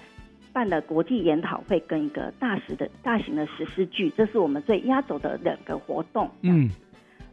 [0.52, 6.30] 办了国际研讨会跟一个大型的大型的实施剧，这是我们最压轴的两个活动。
[6.42, 6.70] 嗯，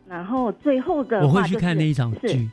[0.09, 2.51] 然后最后的我话就是会去看那一场是剧。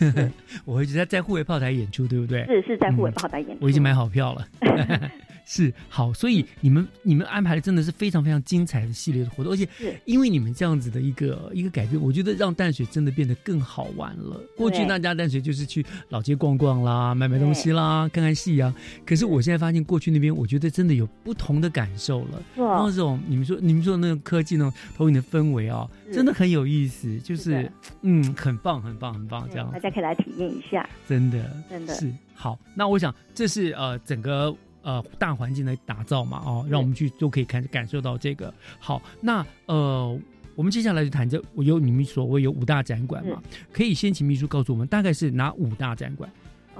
[0.66, 2.44] 我一直在在护卫炮台演出，对不对？
[2.46, 4.44] 是是在护卫炮台演出，我已经买好票了。
[5.52, 9.68] 是好，所以你们你们安排的真的是非常非常精彩的系列的活动，而且
[10.04, 14.40] 因为你们这样子的一个一个改变，我觉得让淡水真的变得更好玩了。
[14.56, 18.72] 过去大家淡水就是去老街逛逛啦，买买东西啦，看看戏啊。
[19.04, 22.40] 可是我现在发现过去那边，我觉得真的有不同的感受了。
[22.54, 29.80] 错然后这种你们说你们说的那种科技那种投影的氛围啊，是真的很有意思，就是是嗯，很棒很棒很棒这样大。
[29.80, 30.88] 家可以来体验一下。
[31.08, 32.56] 真的，真的是好。
[32.72, 39.02] 那我想这是呃整个呃大环境的打造嘛，哦，让我们去都可以感感受到这个好。
[39.20, 40.18] 那呃，
[40.54, 46.30] 我们接下来就谈这，我有你们所谓有五大展馆嘛，可以先请秘书告诉我们大概是哪五大展馆？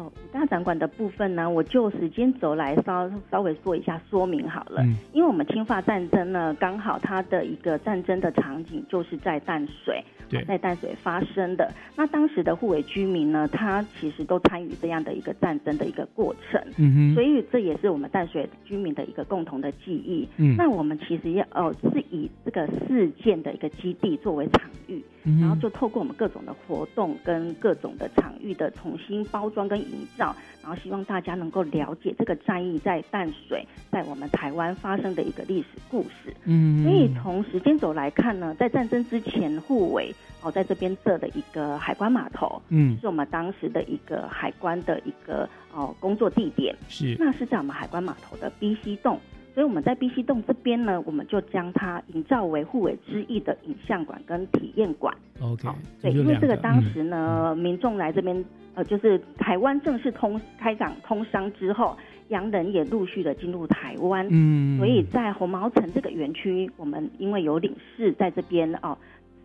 [0.00, 4.82] 哦，五大展馆的部分呢，我就时间轴来稍稍微做一下说明好了。
[4.82, 11.70] 嗯因为我们侵华战争呢，刚好它的一个战争的场景就是在淡水，对在淡水发生的。
[11.94, 20.26] 那当时的护卫居民呢，他其实都参与这样的一个战争的一个过程，嗯哼所以这也是我们淡水居民的一个共同的记忆。
[20.38, 36.34] 嗯那我们其实要哦是以这个事件的一个基地作为场域，嗯然后就透过我们各种的活动跟各种的场域的重新包装跟营造，然后希望大家能够了解这个战役在淡水，在我们台湾发生的一个历史故事。
[36.44, 49.20] 嗯所以从时间轴来看呢，在战争之前，护卫哦在这边设的一个海关码头，嗯是我们当时的一个海关的一个哦工作地点，是那是在我们海关码头的 B C 洞。
[49.54, 55.14] 所以我们在 B C 洞这边呢，我们就将它营造为护卫之意的影像馆跟体验馆。
[55.40, 55.68] OK，
[56.00, 61.96] 对，因为这个当时呢，民众来这边，呃，就是台湾正式通开港通商之后，
[62.28, 64.78] 洋人也陆续的进入台湾，嗯。
[64.78, 68.96] 所以在红毛城这个园区，我们因为有领事在这边哦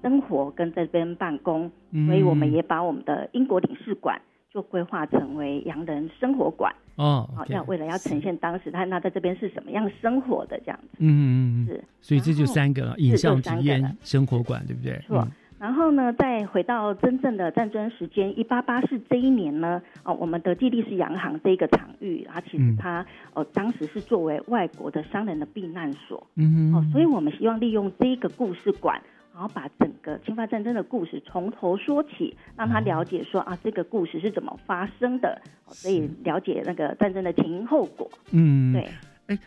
[0.01, 4.21] 生活跟这边办公，嗯所以我们也把我们的英国领事馆
[4.55, 6.73] 就规划成为洋人生活馆。
[6.95, 10.87] 哦好、，OK 要为了要呈现当时他那在这边是什么样生活的这样子。
[10.99, 14.97] 嗯嗯嗯，是，所以这就三个影像体验生活馆，对不对？
[15.05, 15.31] 错嗯。
[15.57, 29.01] 然后呢，再回到真正的战争时间，一八八四这一年呢，哦，我们德记利士洋行这一个场域，它其实嗯它、哦当时是作为外国的商人的避难所，嗯哼哦，所以我们希望利用这一个故事馆，
[29.35, 38.09] 然后把整个侵华战争的故事从头说起，让他了解说啊这个故事是怎么发生的，哦所以了解那个战争的前因后果。
[38.31, 38.89] 嗯，对。
[39.27, 39.37] 哎，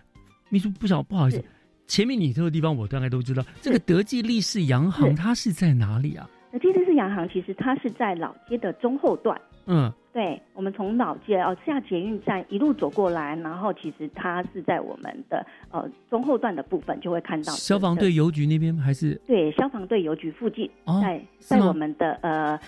[0.50, 1.42] 秘书不晓不好意思，
[1.86, 3.42] 前面你这个地方我大概都知道。
[3.62, 6.28] 这个德记利士洋行它是在哪里啊？
[6.52, 9.40] 德记利士洋行其实它是在老街的中后段。
[9.68, 19.14] 嗯，对，我们从老街哦下捷运站一路走过来，然后其实它是在我们的呃中后段的部分就会看到消防队邮局那边还是？
[19.26, 22.58] 对消防队邮局附近，哦在在我们的呃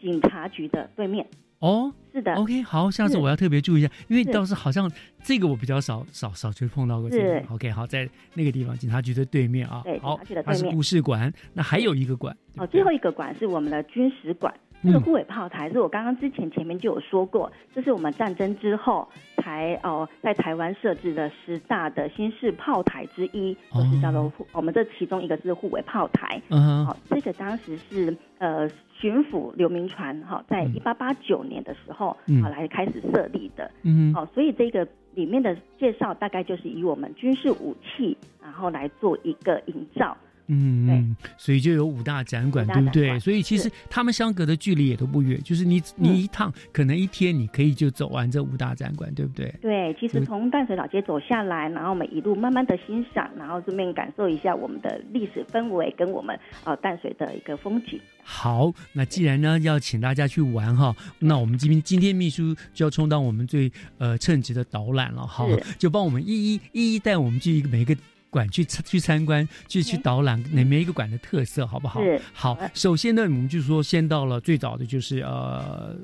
[0.00, 1.26] 警察局的对面。
[1.60, 4.30] 哦，是的，OK，好，下次我要特别注意一下，因为是。
[4.30, 4.90] 倒是好像
[5.22, 7.44] 这个我比较少少少去碰到过这个是。
[7.48, 9.80] OK，好，在那个地方警察局的对面啊。
[9.82, 14.52] 对，好警察局的，它是故事馆，那还有一个馆，哦，最后一个馆是我们的军史馆。
[14.84, 19.08] 这个护卫炮台是我刚刚之前前面就有说过，这是我们战争之后
[19.38, 26.40] 才哦在台湾设置的十大的新式炮台之一，就是叫做护我们这其中一个是护卫炮台。
[26.50, 28.68] 嗯哼好、这个当时是呃
[29.00, 33.70] 巡抚刘铭传哈、在一八八九年的时候嗯好、来开始设立的。
[33.82, 40.16] 嗯好、所以这个里面的介绍大概就是以我们军事武器，然后来做一个营造。
[40.46, 43.18] 嗯，嗯，所以就有五大展馆，对不对？
[43.18, 49.54] 所以其实他们相隔的距离也都不远，就是你你一趟可能一天你可以就走完这五大展馆，对不对？
[49.62, 57.98] 对，其实嗯从淡水老街走下来，然后我们一路慢慢的欣赏，然后顺便感受一下我们的历史氛围跟我们呃淡水的一个风景。
[58.22, 65.46] 好，那既然呢要请大家去玩哈，那我们今天今天秘书就要充当我们最呃称职的导览了哈，
[65.78, 67.96] 就帮我们一一一一带我们去每一个。
[68.34, 72.00] 馆去参去参观，去去导览哪每一个馆的特色，好不好？
[72.32, 72.58] 好。
[72.74, 75.94] 首先呢，我们就说先到了最早的就是呃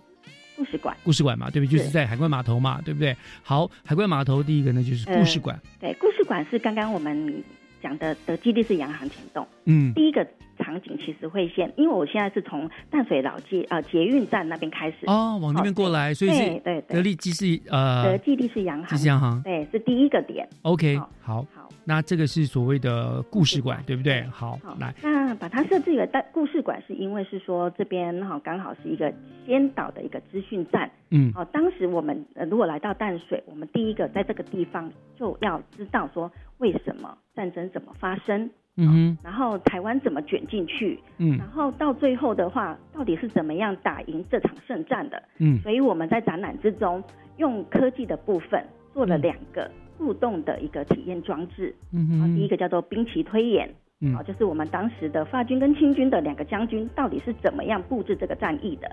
[0.56, 1.72] 故事馆，故事馆嘛，对不对？
[1.72, 3.16] 就是是在海关码头嘛，对不对？
[3.42, 7.42] 好，海关码头第一个呢就是故事馆，呃对，故事馆是刚刚我们
[7.82, 9.44] 讲的的基地是洋行前栋。
[9.64, 10.24] 嗯第一个
[10.60, 14.96] 场景其实会先，因为我现在是从淡水老街呃捷运站那边开始。
[15.06, 16.96] 哦，往那边过来，所以是对对对。
[16.96, 19.42] 德利基是呃德基利是洋行，基士洋行。
[19.42, 20.48] 对，是第一个点。
[20.62, 24.22] OK，好好，那这个是所谓的故事馆，对不对？
[24.30, 29.12] 好，来，那把它设置一个大故事馆，是因为是说这边哈刚好是一个
[29.46, 30.90] 先导的一个资讯站。
[31.10, 31.32] 嗯。
[31.34, 45.22] 哦，当时我们呃如果来到淡水，我们第一个在这个地方就要知道说为什么战争怎么发生，嗯然后台湾怎么卷进去，嗯然后到最后的话，到底是怎么样打赢这场胜战的？
[45.38, 47.02] 嗯所以我们在展览之中
[47.36, 48.64] 用科技的部分
[48.94, 51.74] 做了两个互动的一个体验装置。
[51.86, 58.90] 啊，嗯哼第一个叫做兵棋推演，嗯啊，就是我们当时的法军跟清军的两个将军到底是怎么样布置这个战役的。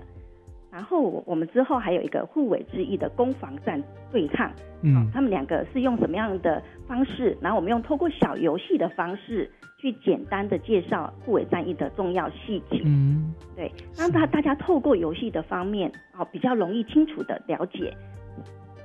[0.70, 4.50] 然后我我们之后还有一个互为之役的攻防战对抗，
[4.82, 7.36] 嗯他们两个是用什么样的方式？
[7.40, 12.82] 然后我们用透过小游戏的方式去简单的介绍互为战役的重要细节。
[12.84, 17.92] 嗯对，让大大家透过游戏的方面，哦，比较容易清楚的了解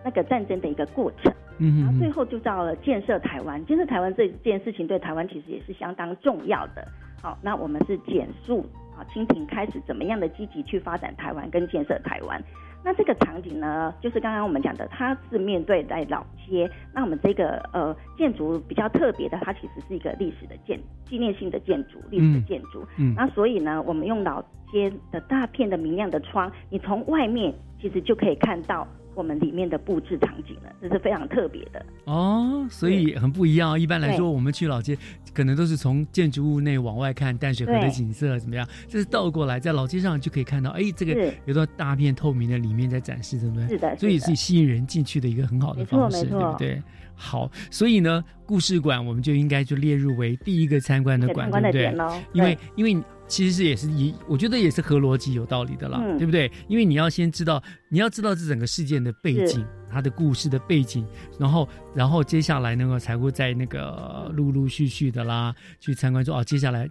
[0.05, 1.33] 那个战争的一个过程。
[1.59, 6.87] 嗯然后最后就到了建设台湾，建设台湾这件事情对台湾其实也是相当重要的。
[7.21, 8.65] 好，那我们是简述
[8.97, 12.41] 啊，清廷开始怎么样的积极去发展台湾跟建设台湾。
[12.85, 16.69] 那这个场景呢，就是刚刚我们讲的，它是面对在老街。
[16.93, 20.77] 那我们这个呃建筑比较特别的，它其实是一个历史的建
[21.09, 22.85] 纪念性的建筑，历史的建筑。
[22.97, 28.85] 嗯那所以呢，我们用老街的大片的明亮的窗，你从外面其实就可以看到
[29.15, 31.85] 我们里面的布置场景了，这是非常特别的。
[32.05, 33.79] 哦，所以很不一样。
[33.79, 34.97] 一般来说，我们去老街
[35.33, 43.67] 可能都是从建筑物内往外看淡水河的景色怎么样，这是倒过来，在老街上就可以看到，哎，这个有段大片透明的里面在展示，对不对？
[43.67, 46.81] 是的所以是吸引人进去的一个很好的方式，对不对？
[47.15, 51.95] 好，所以呢，故事馆我们就应该就列入为第一个参观的馆，对不对？
[52.33, 56.51] 因为因为其实是也是一，我觉得也是合逻辑有道理的啦，嗯对不对？
[56.67, 61.05] 因为你要先知道，你要知道这整个事件的背景是，它的故事的背景，
[61.39, 66.89] 然后然后接下来呢才会在那个陆陆续续的啦去参观说哦，接下来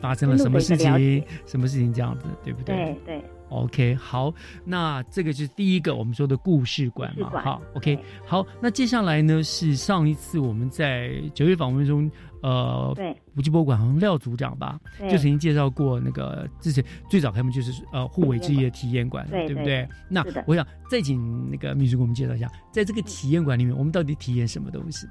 [0.00, 2.74] 发生了什么事情，什么事情这样子，对不对？
[2.76, 3.24] 对对。
[3.50, 4.32] OK，好，
[4.64, 12.10] 那这个就是第一个我们说的故事馆嘛，好，OK，好，那接下来呢是上一次我们在九月访问中，
[12.42, 19.82] 呃，对，古迹博物馆好像廖组长吧，就曾经介绍过那个之前最早开幕就是呃互为之夜的体验馆，对对对不对。
[19.82, 19.88] 对？
[20.08, 25.06] 那我想再请那个秘书给我们介绍一下，在这个体验馆里面，我们到底体验什么东西？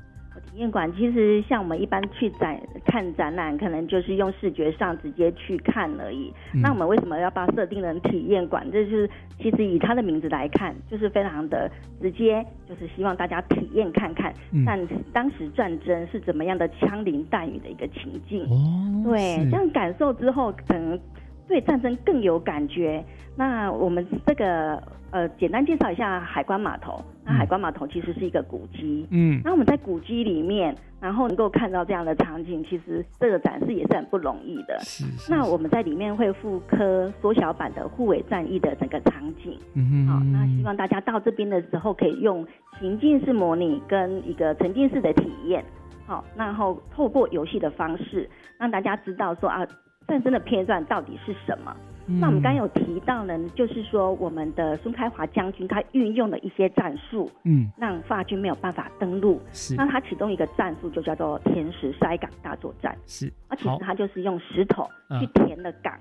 [0.51, 6.33] 体验馆其实像我们一般去展看展览，可能就是用视觉上直接去看而已。
[6.53, 8.69] 嗯那我们为什么要把它设定成体验馆？
[8.71, 11.69] 这就是其实以它的名字来看，就是非常的
[12.01, 18.43] 直接，就是希望大家体验看看，嗯但当时战争是怎么样的枪林弹雨的一个情境。
[18.45, 20.99] 哦对，这样感受之后，可能
[21.47, 23.03] 对战争更有感觉。
[23.35, 24.81] 那我们这个
[25.11, 27.01] 呃，简单介绍一下海关码头。
[27.29, 34.79] 那海关码头其实是一个古迹，嗯，那我们在古迹里面，然后能够看到这样的场景，其实这个展示也是很不容易的。
[34.79, 35.05] 是。
[35.31, 39.55] 那我们在里面会复刻缩小版的护卫战役的整个场景。
[39.75, 42.43] 嗯好，那希望大家到这边的时候，可以用
[42.79, 45.63] 情境式模拟跟一个沉浸式的体验。
[46.07, 48.27] 好，然后透过游戏的方式，
[48.57, 49.63] 让大家知道说啊，
[50.07, 51.75] 战争的片段到底是什么。
[52.19, 59.39] 那我们刚刚有提到呢，就是说我们的孙开华将军他运用了一些战术，嗯，让法军没有办法登陆。
[59.51, 62.97] 是，那他其中一个战术就叫做填石塞港大作战。
[63.05, 64.89] 是，而其实他就是用石头
[65.19, 65.93] 去填了港。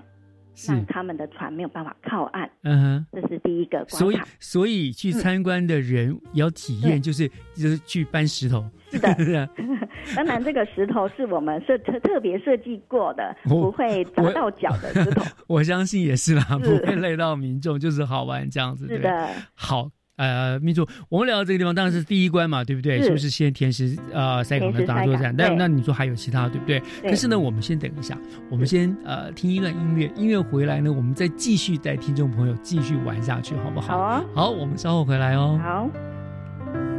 [0.67, 3.97] 让他们的船没有办法靠岸，嗯哼，这是第一个关卡。
[3.97, 8.65] 所以，所以去参观的人要体验，就是就是去搬石头。
[8.91, 9.49] 是的，
[10.15, 15.23] 当然这个石头是我们设特特别设计过的，不会砸到脚的石头。
[15.47, 18.87] 我 相信也是啦，不会累到民众，就是好玩这样子。
[18.87, 19.89] 是的，好。
[20.19, 23.01] 呃，秘书，我们聊到这个地方，当然是第一关嘛，对不对？
[23.01, 25.33] 是不是先填实呃塞港的大作战？
[25.37, 26.83] 那那你说还有其他，对不对？
[27.03, 28.17] 可是呢，我们先等一下，
[28.49, 33.97] 我们先呃听一段音乐，音乐回来呢，我们再继续带听众朋友继续玩下去，好不好？
[33.97, 34.23] 好啊。
[34.35, 35.57] 好，我们稍后回来哦。
[35.63, 35.89] 好。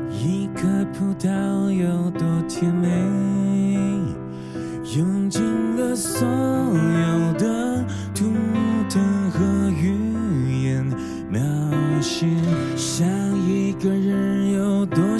[0.08, 0.62] 一颗
[0.94, 1.28] 葡萄
[1.70, 2.88] 有多甜美，
[4.96, 5.42] 用尽
[5.76, 8.32] 了所有的图
[8.88, 10.84] 腾和语言
[11.30, 11.40] 描
[12.00, 12.26] 写。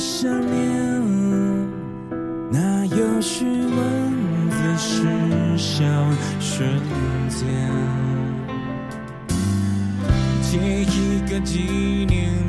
[0.01, 1.03] 想念
[2.51, 5.85] 那又是文字失效
[6.41, 6.67] 瞬
[7.29, 7.47] 间
[10.41, 12.40] 借一个纪念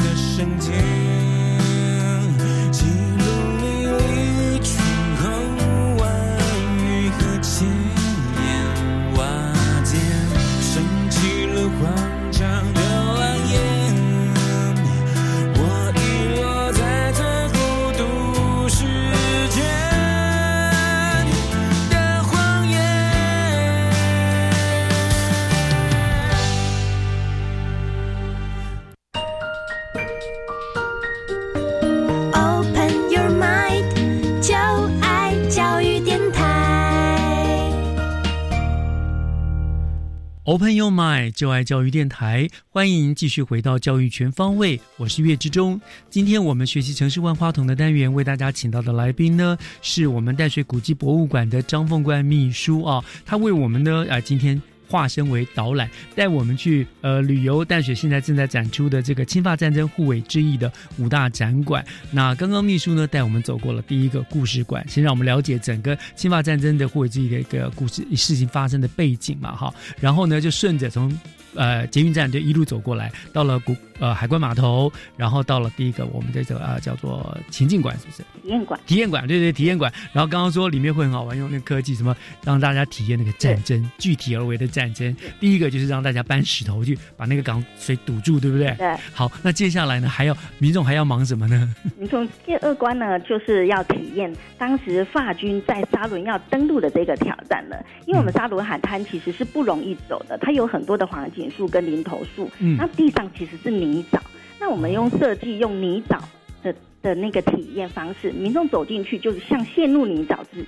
[40.75, 45.79] you my 就爱教育电台，欢迎继续回到教育全方位，我是岳志忠。
[46.09, 54.61] 今天我们学习城市万花筒的单元，为大家请到的来宾呢，是我们淡水古迹博物馆的张凤冠秘书啊，他为我们呢啊今天。
[54.91, 57.63] 化身为导览，带我们去呃旅游。
[57.63, 61.85] 淡水现在正在展出的这个侵法战争护卫之翼的五大展馆。
[62.11, 69.73] 那刚刚秘书呢带我们走过了第一个故事馆，先让我们了解整个侵法战争的护卫之翼的一个故事事情发生的背景嘛哈。
[70.01, 71.17] 然后呢就顺着从
[71.55, 73.73] 呃捷运站就一路走过来，到了古。
[74.01, 78.23] 呃，海关码头，然后到了第一个我们的这个呃叫做情境馆，是不是？
[78.41, 78.79] 体验馆。
[78.87, 79.93] 体验馆，对对，体验馆。
[80.11, 85.15] 然后刚刚说里面会很好玩，用那个科技什么让大家体验那个战争，具体而为的战争。
[85.39, 88.73] 第一个就是让大家搬石头去把那个港水堵住，对不对？
[88.75, 88.97] 对。
[89.13, 91.71] 好，那接下来呢，还要民众还要忙什么呢？
[91.95, 97.77] 民 众第二关呢，就是要体验当时法军在沙伦要登陆的这个挑战了。
[98.07, 103.90] 因为我们沙伦海滩其实是不容易走的，它有很多的黄锦树跟林头树，嗯，那地上其实是泥。
[103.91, 104.19] 泥沼，
[104.59, 106.19] 那我们用设计用泥沼
[106.63, 110.65] 的的那个体验方式，民众走进去就是像陷入泥沼之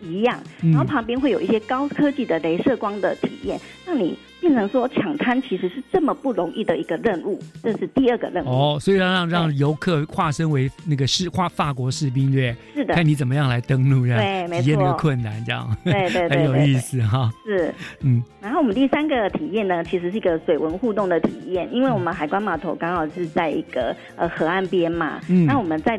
[0.00, 4.16] 一样，然后旁边会有一些高科技的镭射光的体验，让你。
[4.40, 8.78] 变成说抢滩其实是这么不容易的一个任务，这是第二个任务哦。
[8.78, 17.32] 所以让让让游客化身为那个士化法国士兵，对是的，看你怎么样来登陆，对，体验那个困难，这样对对 很有意思哈。
[17.46, 17.72] 是
[18.02, 25.98] 嗯，然后我们第三个体验呢，其实是一个水文互动的体验，因为我们海关码头刚好是在一个呃河岸边嘛，嗯，那我们在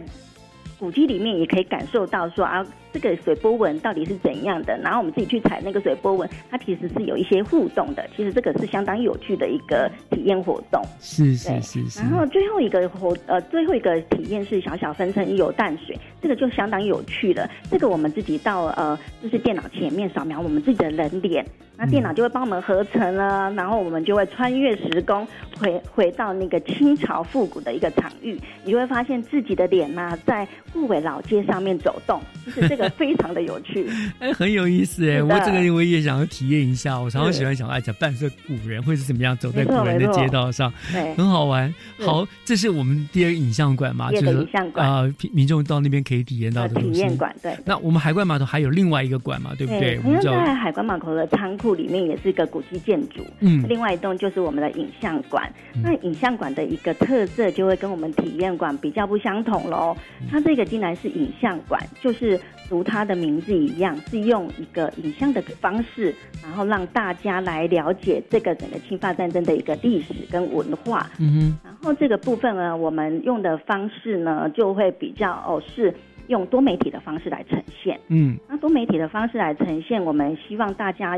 [0.78, 2.64] 古迹里面也可以感受到说啊。
[2.98, 4.78] 这个水波纹到底是怎样的？
[4.78, 8.08] 然后我们自己去踩那个水波纹，它其实是有一些互动的。
[8.16, 10.82] 其实这个是相当有趣的一个体验活动。
[11.02, 12.00] 是是是是。
[12.00, 17.50] 然后最后一个活呃最后一个体验是小小分成有淡水，这个就相当有趣了。
[17.70, 25.28] 这个我们自己到呃就是电脑前面扫描我们自己的人脸，那电脑就会帮我们合成了，然后我们就会穿越时空
[25.60, 32.85] 回回到那个清朝复古的一个场域，你就会发现自己的脸呐在顾尾老街上面走动，就是这个。
[32.86, 33.88] 得非常的有趣。
[34.20, 37.00] 哎，很有意思哎，我这个我也想要体验一下。
[37.00, 41.74] 我常常喜欢想，哎，讲半色古人会是怎么样走在古人的街道上，对很好玩。
[42.00, 46.92] 好，这是我们第二个影像馆嘛，就是影像馆啊，民民众到那边可以体验到的体。
[46.94, 47.54] 验馆对。
[47.66, 49.98] 那我们海关码头还有另外一个馆嘛，对不对？
[49.98, 55.52] 我同样们在海关码头的仓库里面也是一个古迹建筑，嗯另外一栋就是我们的影像馆。
[55.84, 59.96] 那影像馆的一个特色就会跟我们体验馆比较不相同喽。
[60.22, 62.40] 嗯它这个竟然是影像馆，就是
[62.76, 66.13] 如它的名字一样，是用一个影像的方式，
[66.43, 71.09] 然后让大家来了解这个整个侵犯战争的一个历史跟文化。
[71.19, 75.93] 嗯然后这个部分呢，我们用的方式呢，就会比较哦是
[76.28, 77.97] 用多媒体的方式来呈现。
[78.09, 81.17] 嗯那多媒体的方式来呈现，我们希望大家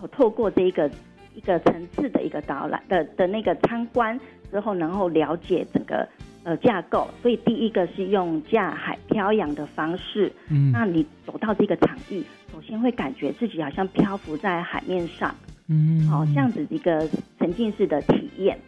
[0.00, 0.90] 呃透过这一个
[1.34, 4.18] 一个层次的一个导览的的那个参观
[4.50, 6.08] 之后，能够了解整个
[6.48, 7.06] 呃架构。
[7.20, 10.72] 所以第一个是用架海漂洋的方式，嗯。
[10.72, 15.34] 那你走到这个场域，首先会感觉自己好像漂浮在海面上，
[15.68, 17.06] 嗯，好、这样子一个
[17.38, 18.58] 沉浸式的体验。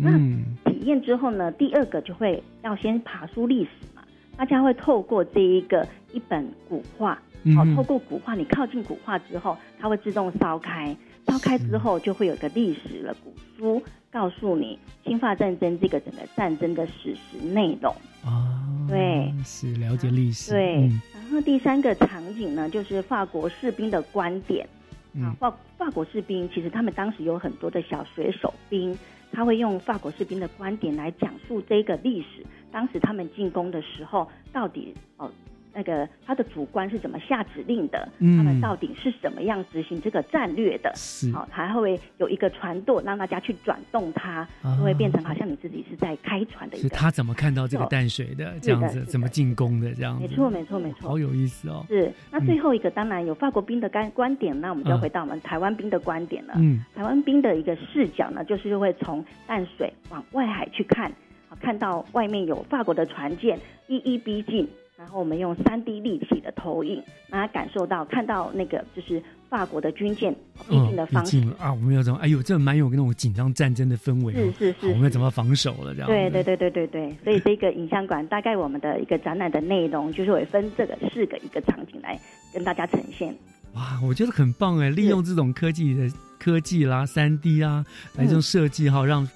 [0.00, 0.16] 那
[0.64, 4.02] 体验之后呢，第二个就会要先爬出历史嘛，
[4.36, 7.76] 大家会透过这一个一本古画，好、嗯哼。
[7.76, 17.94] 透过古画，你靠近古画之后，它会自动烧开，烧开之后就会有一个历史的古书，告诉你侵华战争这个整个战争的史实内容。
[18.24, 24.66] 啊，对，是了解历史，对，嗯然后第三个场景呢，就是法国士兵的观点。
[24.66, 24.74] 啊
[25.14, 28.96] 嗯，法法国士兵其实他们当时有很多的小水手兵，
[29.32, 32.44] 他会用法国士兵的观点来讲述这个历史。
[32.70, 35.30] 当时他们进攻的时候，到底哦
[35.78, 38.08] 那个他的主官是怎么下指令的？
[38.18, 40.92] 嗯他们到底是怎么样执行这个战略的？
[40.96, 46.88] 是好、还会有一个船舵让大家去转动它，啊就会变成好像你自己是在开船的一个。
[46.88, 51.08] 是他怎么看到这个淡水的，这样子怎么进攻的，这样子，没错，没错，没错。
[51.10, 51.86] 好有意思哦。
[51.88, 56.54] 是，那嗯最后一个当然有法国兵的观观点，那我们就嗯回到我们台湾兵的观点了。
[56.56, 61.08] 嗯台湾兵的一个视角呢，就是会从淡水往外海去看，
[61.48, 63.56] 啊，看到外面有法国的船舰
[63.86, 64.68] 一一逼近，
[64.98, 70.34] 然后我们用三 D 立体的投影，让他感受到看到那个就是法国的军舰
[70.68, 71.40] 逼近的方式。
[71.56, 71.72] 啊！
[71.72, 72.18] 我们要怎么？
[72.18, 74.52] 哎呦，这蛮有那种紧张战争的氛围哦。
[74.58, 75.94] 是是是我们要怎么防守了？
[75.94, 76.12] 这样子。
[76.12, 82.20] 对对对对对对，所以这个影像馆大概我们的一个展览的内容就是会分这个四个一个场景来
[82.52, 83.32] 跟大家呈现。
[83.74, 84.90] 哇，我觉得很棒哎！
[84.90, 87.86] 利用这种科技的科技啦、三 D 啊，
[88.16, 89.28] 来这种设计哈，让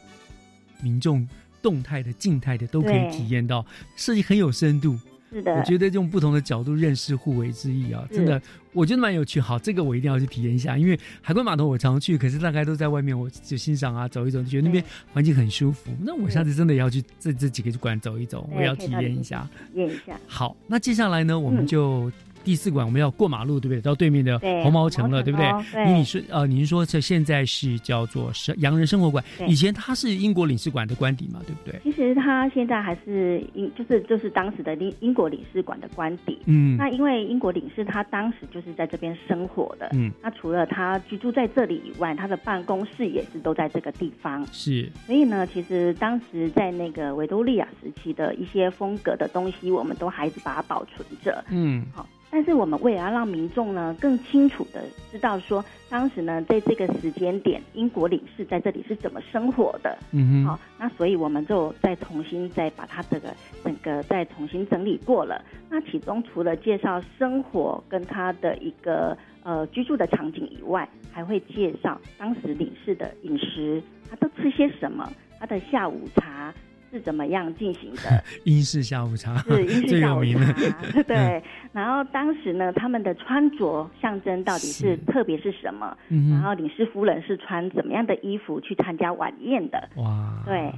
[0.83, 1.25] 民众
[1.63, 4.99] 动态的、静态的都可以对体验到，设计很有深度。
[5.33, 8.41] 是的，我觉得用不同的角度认识互为之意啊，真的，
[8.73, 9.41] 我觉得蛮有趣。
[9.41, 15.91] 好，这个我一定要去体验一下，因为海关码头我常去，可是大概都在外面，我就欣赏啊，走一走，觉得那边环境很舒服。
[16.03, 19.49] 那我下次真的要去这这几个馆走一走，我也要体验一下。
[19.73, 20.19] 体验一下。
[20.27, 22.13] 好，那接下来呢，我们嗯就
[22.45, 23.81] 第四馆我们要过马路，对不对？
[23.81, 25.49] 到对面的对红毛城了，对不对
[25.87, 31.81] 你你说呃，您说这现在是叫做生洋人生活馆，以前它是英国领事馆的官邸嘛，对不对？
[31.83, 36.39] 其实它现在还是英，就是就是当时的英英国领事馆的官邸。
[36.47, 44.45] 嗯那因为英国领事他当时就是在这边生活的，嗯，那除了他居住在这里以外，他的办公室也是都在这个地方。
[44.53, 51.45] 是所以呢，其实当时在那个维多利亚时期的一些风格的东西，我们都还是把它保存着。
[51.51, 59.99] 嗯好，但是我们为了要让民众呢更清楚的知道说，当时呢在这个时间点，英国领事在这里是怎么生活的。
[60.13, 65.45] 嗯哼好，那所以我们就再重新再把它这个整个再重新整理过了。
[65.69, 75.07] 那其中除了介绍生活跟他的一个呃居住的场景以外，还会介绍当时领事的饮食，他都吃些什么，
[75.39, 76.55] 他的下午茶
[76.93, 78.23] 是怎么样进行的。
[78.45, 81.43] 英式下午茶是英式下午茶， 对。
[81.73, 85.97] 然后当时呢，他们的穿着象征到底是特别是什么？
[86.11, 89.89] 嗯然后领事夫人是穿怎么样的衣服去参加晚宴的？
[89.97, 90.71] 哇，对。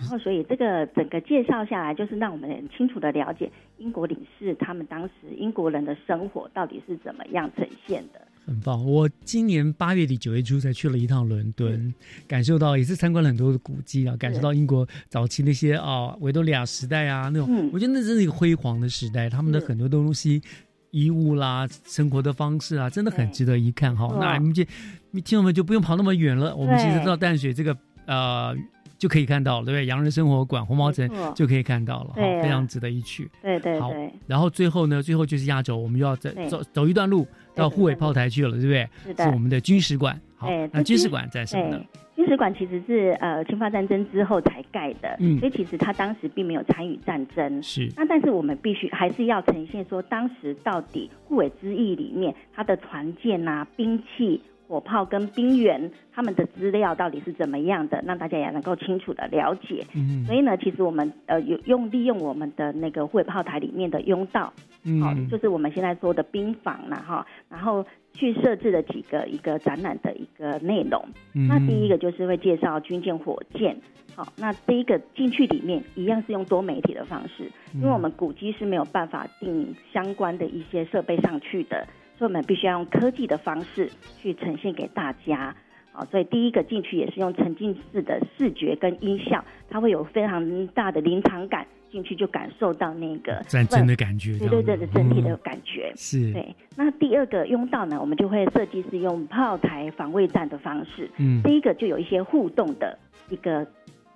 [0.00, 8.20] 然后，所以这个整个介绍下来，就是让我们很清楚的了解英国领事他们当时英国人的生活到底是怎么样呈现的。
[8.48, 8.84] 很棒！
[8.84, 11.94] 我今年八月底九月初才去了一趟伦敦，
[12.26, 20.42] 感受到也是参观了很多的古迹啊，感受到英国早期那些啊维多利亚时代啊那种，嗯我觉得那真是一个辉煌的时代，他们的很多东西。
[20.90, 24.06] 衣物啦，生活的方式啊，真的很值得一看哈。
[24.06, 24.64] 哦那你们就
[25.12, 27.76] 听众们就不用跑那么远了，我们其实对到淡水这个
[28.06, 28.56] 呃
[28.98, 29.86] 就可以看到了，对不对？
[29.86, 33.24] 洋人生活馆、红毛城就可以看到了，哈，对啊非常值得一去。
[33.24, 38.88] 好对对对，然后最后呢，最后就是亚洲，我们又要再走走一段路到护卫炮台去了，对不对？
[39.04, 40.20] 是的是我们的军史馆。
[40.36, 41.80] 好，那军军史馆在什么呢？
[42.16, 47.62] 军史馆其实是呃侵华战争之后才盖的，嗯所以其实他当时并没有参与战争。
[47.62, 59.82] 是那但是我们必须还是要呈现说，当时到底护卫之役里面它的船舰啊、兵器、火炮跟兵员他们的资料到底是怎么样的，让大家也能够清楚的了解。
[59.94, 64.52] 嗯所以呢，其实我们呃有用利用我们的那个护卫炮台里面的甬道，
[64.84, 71.02] 嗯好、就是我们现在说的兵房啦哈，然后去设置了几个一个展览的一个内容。
[71.34, 73.74] 嗯那第一个就是会介绍军舰、火箭。
[74.14, 81.86] 好，那第一个进去里面一样是用多媒体的方式，因为我们古迹是没有办法定相关的一些设备上去的，
[82.18, 83.88] 所以我们必须要用科技的方式
[84.20, 85.54] 去呈现给大家。
[85.92, 95.92] 好，所以第一个进去也是用沉浸式的视觉跟音效，它会有非常大的临场感，进去就感受到那个战争的感觉，对对对的整体的嗯感觉。
[95.96, 101.10] 是，对，那第二个拥道呢，我们就会设计是用炮台防卫战的方式。
[101.16, 102.96] 嗯第一个就有一些互动的
[103.28, 103.66] 一个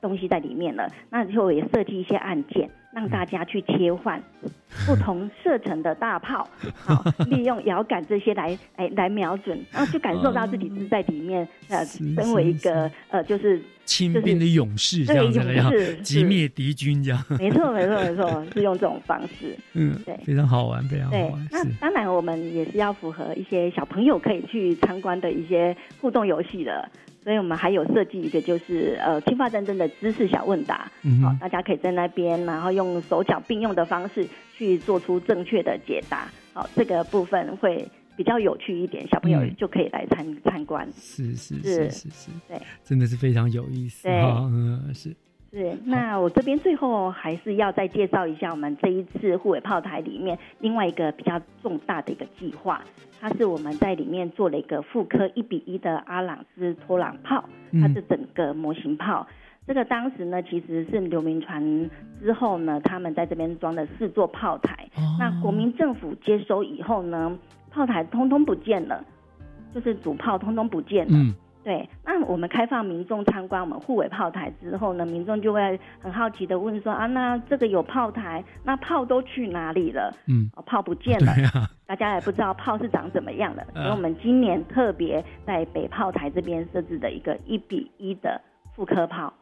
[0.01, 4.23] 东西在里面了，那就也设计一些按键，让大家去切换
[4.87, 17.25] 不同射程的大炮， 好，利用遥感这些来来来瞄准， 然后就感受到自己是在里面，呃，身为一个呃，就是轻兵的勇士这样子击灭敌军这样。
[17.39, 19.57] 没错没错没错，是用这种方式。
[19.75, 20.17] 嗯，对。
[20.25, 21.71] 非常好玩，非常好玩，，那是。
[21.81, 26.89] 当然我们也是要符合一些小朋友可以去参观的一些互动游戏的，
[27.25, 39.55] 所以我们还有设计一个就是呃侵华战争的知识小问答，好、嗯好大家可以在那边，然后用手脚并用的方式去做出正确的解答，好、这个部分会比较有趣一点，小朋友嗯。
[39.57, 40.87] 就可以来参参观。
[40.95, 41.63] 是是是。
[41.63, 42.61] 是是是，对。
[42.85, 44.21] 真的是非常有意思对。
[44.21, 45.15] 哈，嗯，是，
[45.53, 52.83] 是，那我这边最后还是要再介绍一下我们这一次护卫炮台里面另外一个比较重大的一个计划，
[53.21, 59.27] 它是我们在里面做了一个复刻一比一的阿朗斯托朗炮，它嗯是整个模型炮。
[59.67, 61.91] 这个当时呢，其实是刘铭传
[62.23, 64.89] 之后呢，他们在这边装了四座炮台。
[65.19, 67.39] 那国民政府接收以后呢，
[67.71, 69.05] 炮台通通不见了，
[69.75, 71.13] 就是主炮通通不见了。
[71.13, 71.35] 嗯
[71.65, 80.13] 对，那我们开放民众参观我们护卫炮台之后呢，民众就会很好奇的问说啊，那这个有炮台，那炮都去哪里了？
[80.27, 88.41] 嗯，哦，炮不见了，啊大家也不知道炮是长怎么样的，嗯所以我们今年特别在北炮台这边设置的一个一比一的
[88.75, 89.33] 复刻炮。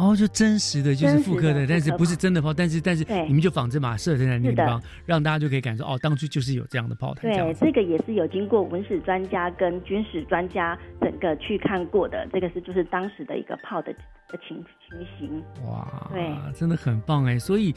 [0.00, 14.56] 哦，就真实的，就是复刻的，的但是不是真的炮，但是但是你们就仿制马设在那个地方，让大家就可以感受哦，当初就是有这样的炮台，对，这个也是有经过文史专家跟军史专家整个去看过的，这个是就是当时的一个炮的的情
[14.88, 15.42] 情形。
[15.66, 17.38] 哇，对，真的很棒哎！
[17.38, 17.74] 所以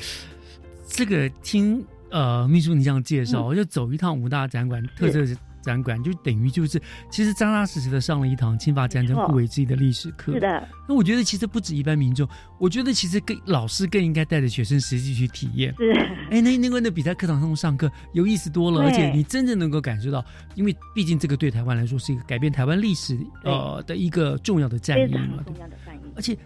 [0.87, 3.45] 这个听呃秘书你这样介绍，嗯。
[3.47, 5.25] 我就走一趟五大展馆特色
[5.63, 10.33] 展馆，就等于就是其实扎扎实实的上了一堂侵华战争没错护卫之役的历史课。
[10.33, 12.27] 是的，那我觉得其实不止一般民众，
[12.59, 15.73] 我觉得其实更老师更应该带着学生实际去体验。
[15.77, 15.91] 是，
[16.29, 25.99] 哎，那那个那比在课堂上上课有意思多了，而且你真正能够感受到，因为毕竟这个对台湾来说是一个改变台湾历史呃的一个重要的战役嘛，重要的战役。
[26.15, 26.37] 而且，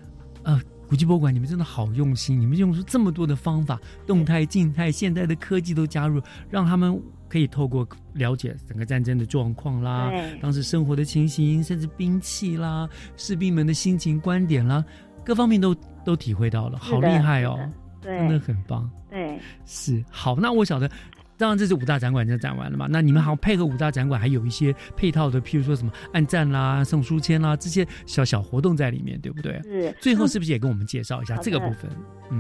[0.44, 10.12] 呃，古迹博物馆你们真的好用心，你们用出这么多的方法，动态、静态、现代的科技都加入，让他们可以透过了解整个战争的状况啦，
[10.42, 14.84] 当时生活的情形，甚至兵器啦、士兵们的心情、观点啦，
[15.24, 17.58] 各方面都都体会到了，好厉害哦，
[18.02, 18.18] 对。
[18.18, 18.90] 真的很棒。
[19.10, 20.90] 对，是好，那我晓得，
[21.38, 22.88] 当然这是五大展馆就展完了嘛。
[22.90, 29.62] 那你们好像配合五大展馆，还有一些配套的，譬如说什么按赞啦、送书签啦这些小小活动在里面，对不对？
[29.64, 31.90] 是最后是不是也跟我们介绍一下这个部分？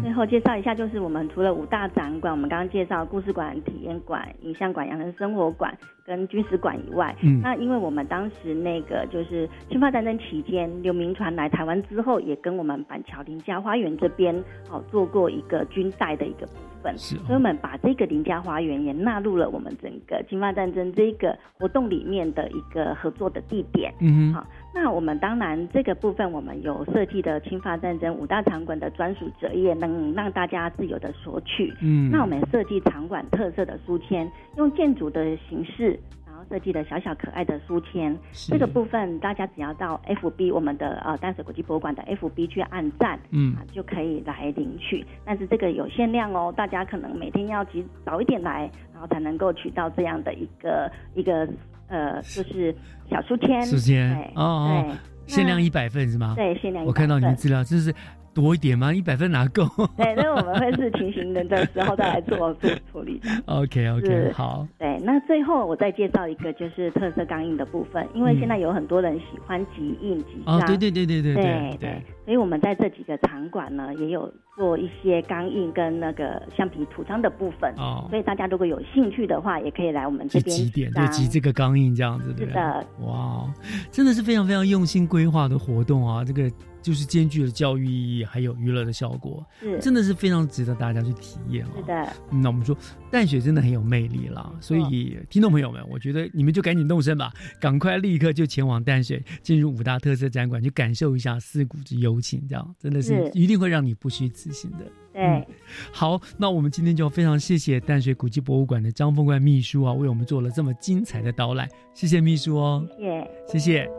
[0.01, 5.73] 最后介绍一下，就是我们除了五大展馆，我们刚刚介绍故事馆、体验馆、影像馆、养人生活馆
[6.05, 14.35] 跟军事馆以外，嗯那因为我们当时那个就是侵华战争期间，刘铭传来台湾之后，也跟我们板桥林家花园这边
[14.69, 16.53] 哦做过一个军代的一个部
[16.87, 23.93] 分，是哦所以我们把这个林家花园也纳入了我们整个侵华战争这个活动里面的一个合作的地点。
[23.99, 31.73] 嗯哼好，那我们当然这个部分我们有设计的侵发战争五大场馆的专属折页，能让大家自由的索取。
[31.81, 35.99] 嗯那我们设计场馆特色的书签，用建筑的形式。
[36.37, 45.03] 然后设计的小小可爱的书签，是这个部分大家只要到 FB 我们的呃淡水国际博物馆的 FB 去按赞，嗯啊就可以来领取。
[45.25, 51.49] 但是这个有限量哦，大家可能每天要及早一点来，然后才能够取到这样的一个一个
[51.87, 52.75] 呃，就是
[53.09, 53.59] 小书签。
[53.65, 54.85] 书签对哦
[55.25, 56.35] 限量一百份是吗？
[56.37, 57.91] 对限量100我看到你的资料，就是
[58.37, 58.93] 多一点吗？
[58.93, 59.65] 一百分哪够？
[59.97, 63.29] 对，那我们会是情形人的时候再来做做处理的。
[63.51, 64.67] OK OK，好。
[64.77, 70.59] 对，那最后我再介绍一个就是特色钢印的部分，因为现在有很多人喜欢集印集章。
[70.59, 72.03] 哦，对对对对对对对。
[72.25, 77.73] 所以我们在这几个场馆呢，也有做一些钢印跟那个橡皮涂章的部分。
[77.77, 78.05] 哦。
[78.11, 82.85] 所以大家如果有兴趣的话，也可以来我们这边集点，对，集这个钢印这样子，对是的。
[83.01, 83.51] 哇，
[83.89, 86.23] 真的是非常非常用心规划的活动啊！
[86.23, 86.51] 这个。
[86.87, 89.77] 就是兼具了教育意义，还有娱乐的效果，是。
[89.81, 91.71] 真的是非常值得大家去体验啊！
[91.75, 92.73] 是的，那我们说
[93.11, 104.85] 淡水真的很有魅力啦，所以听众朋友们，我觉得你们就赶紧动身吧，赶快立刻就前往淡水，进入五大特色展馆，去感受一下四谷之幽情，这样真的是一定会让你不虚此行的。
[105.11, 105.45] 对，
[105.91, 113.89] 好，那我们今天就非常谢谢淡水古迹博物馆的张凤冠秘书啊，为我们做了这么精彩的导览，谢谢秘书哦，谢谢，谢谢。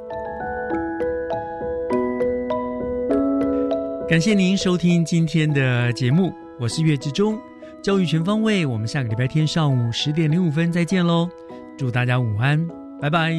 [4.09, 7.39] 感谢您收听今天的节目，我是岳志忠，
[7.83, 11.29] 教育全方位，我们下个礼拜天上午十点零五分再见喽，
[11.77, 12.67] 祝大家午安，
[13.03, 13.35] 拜拜。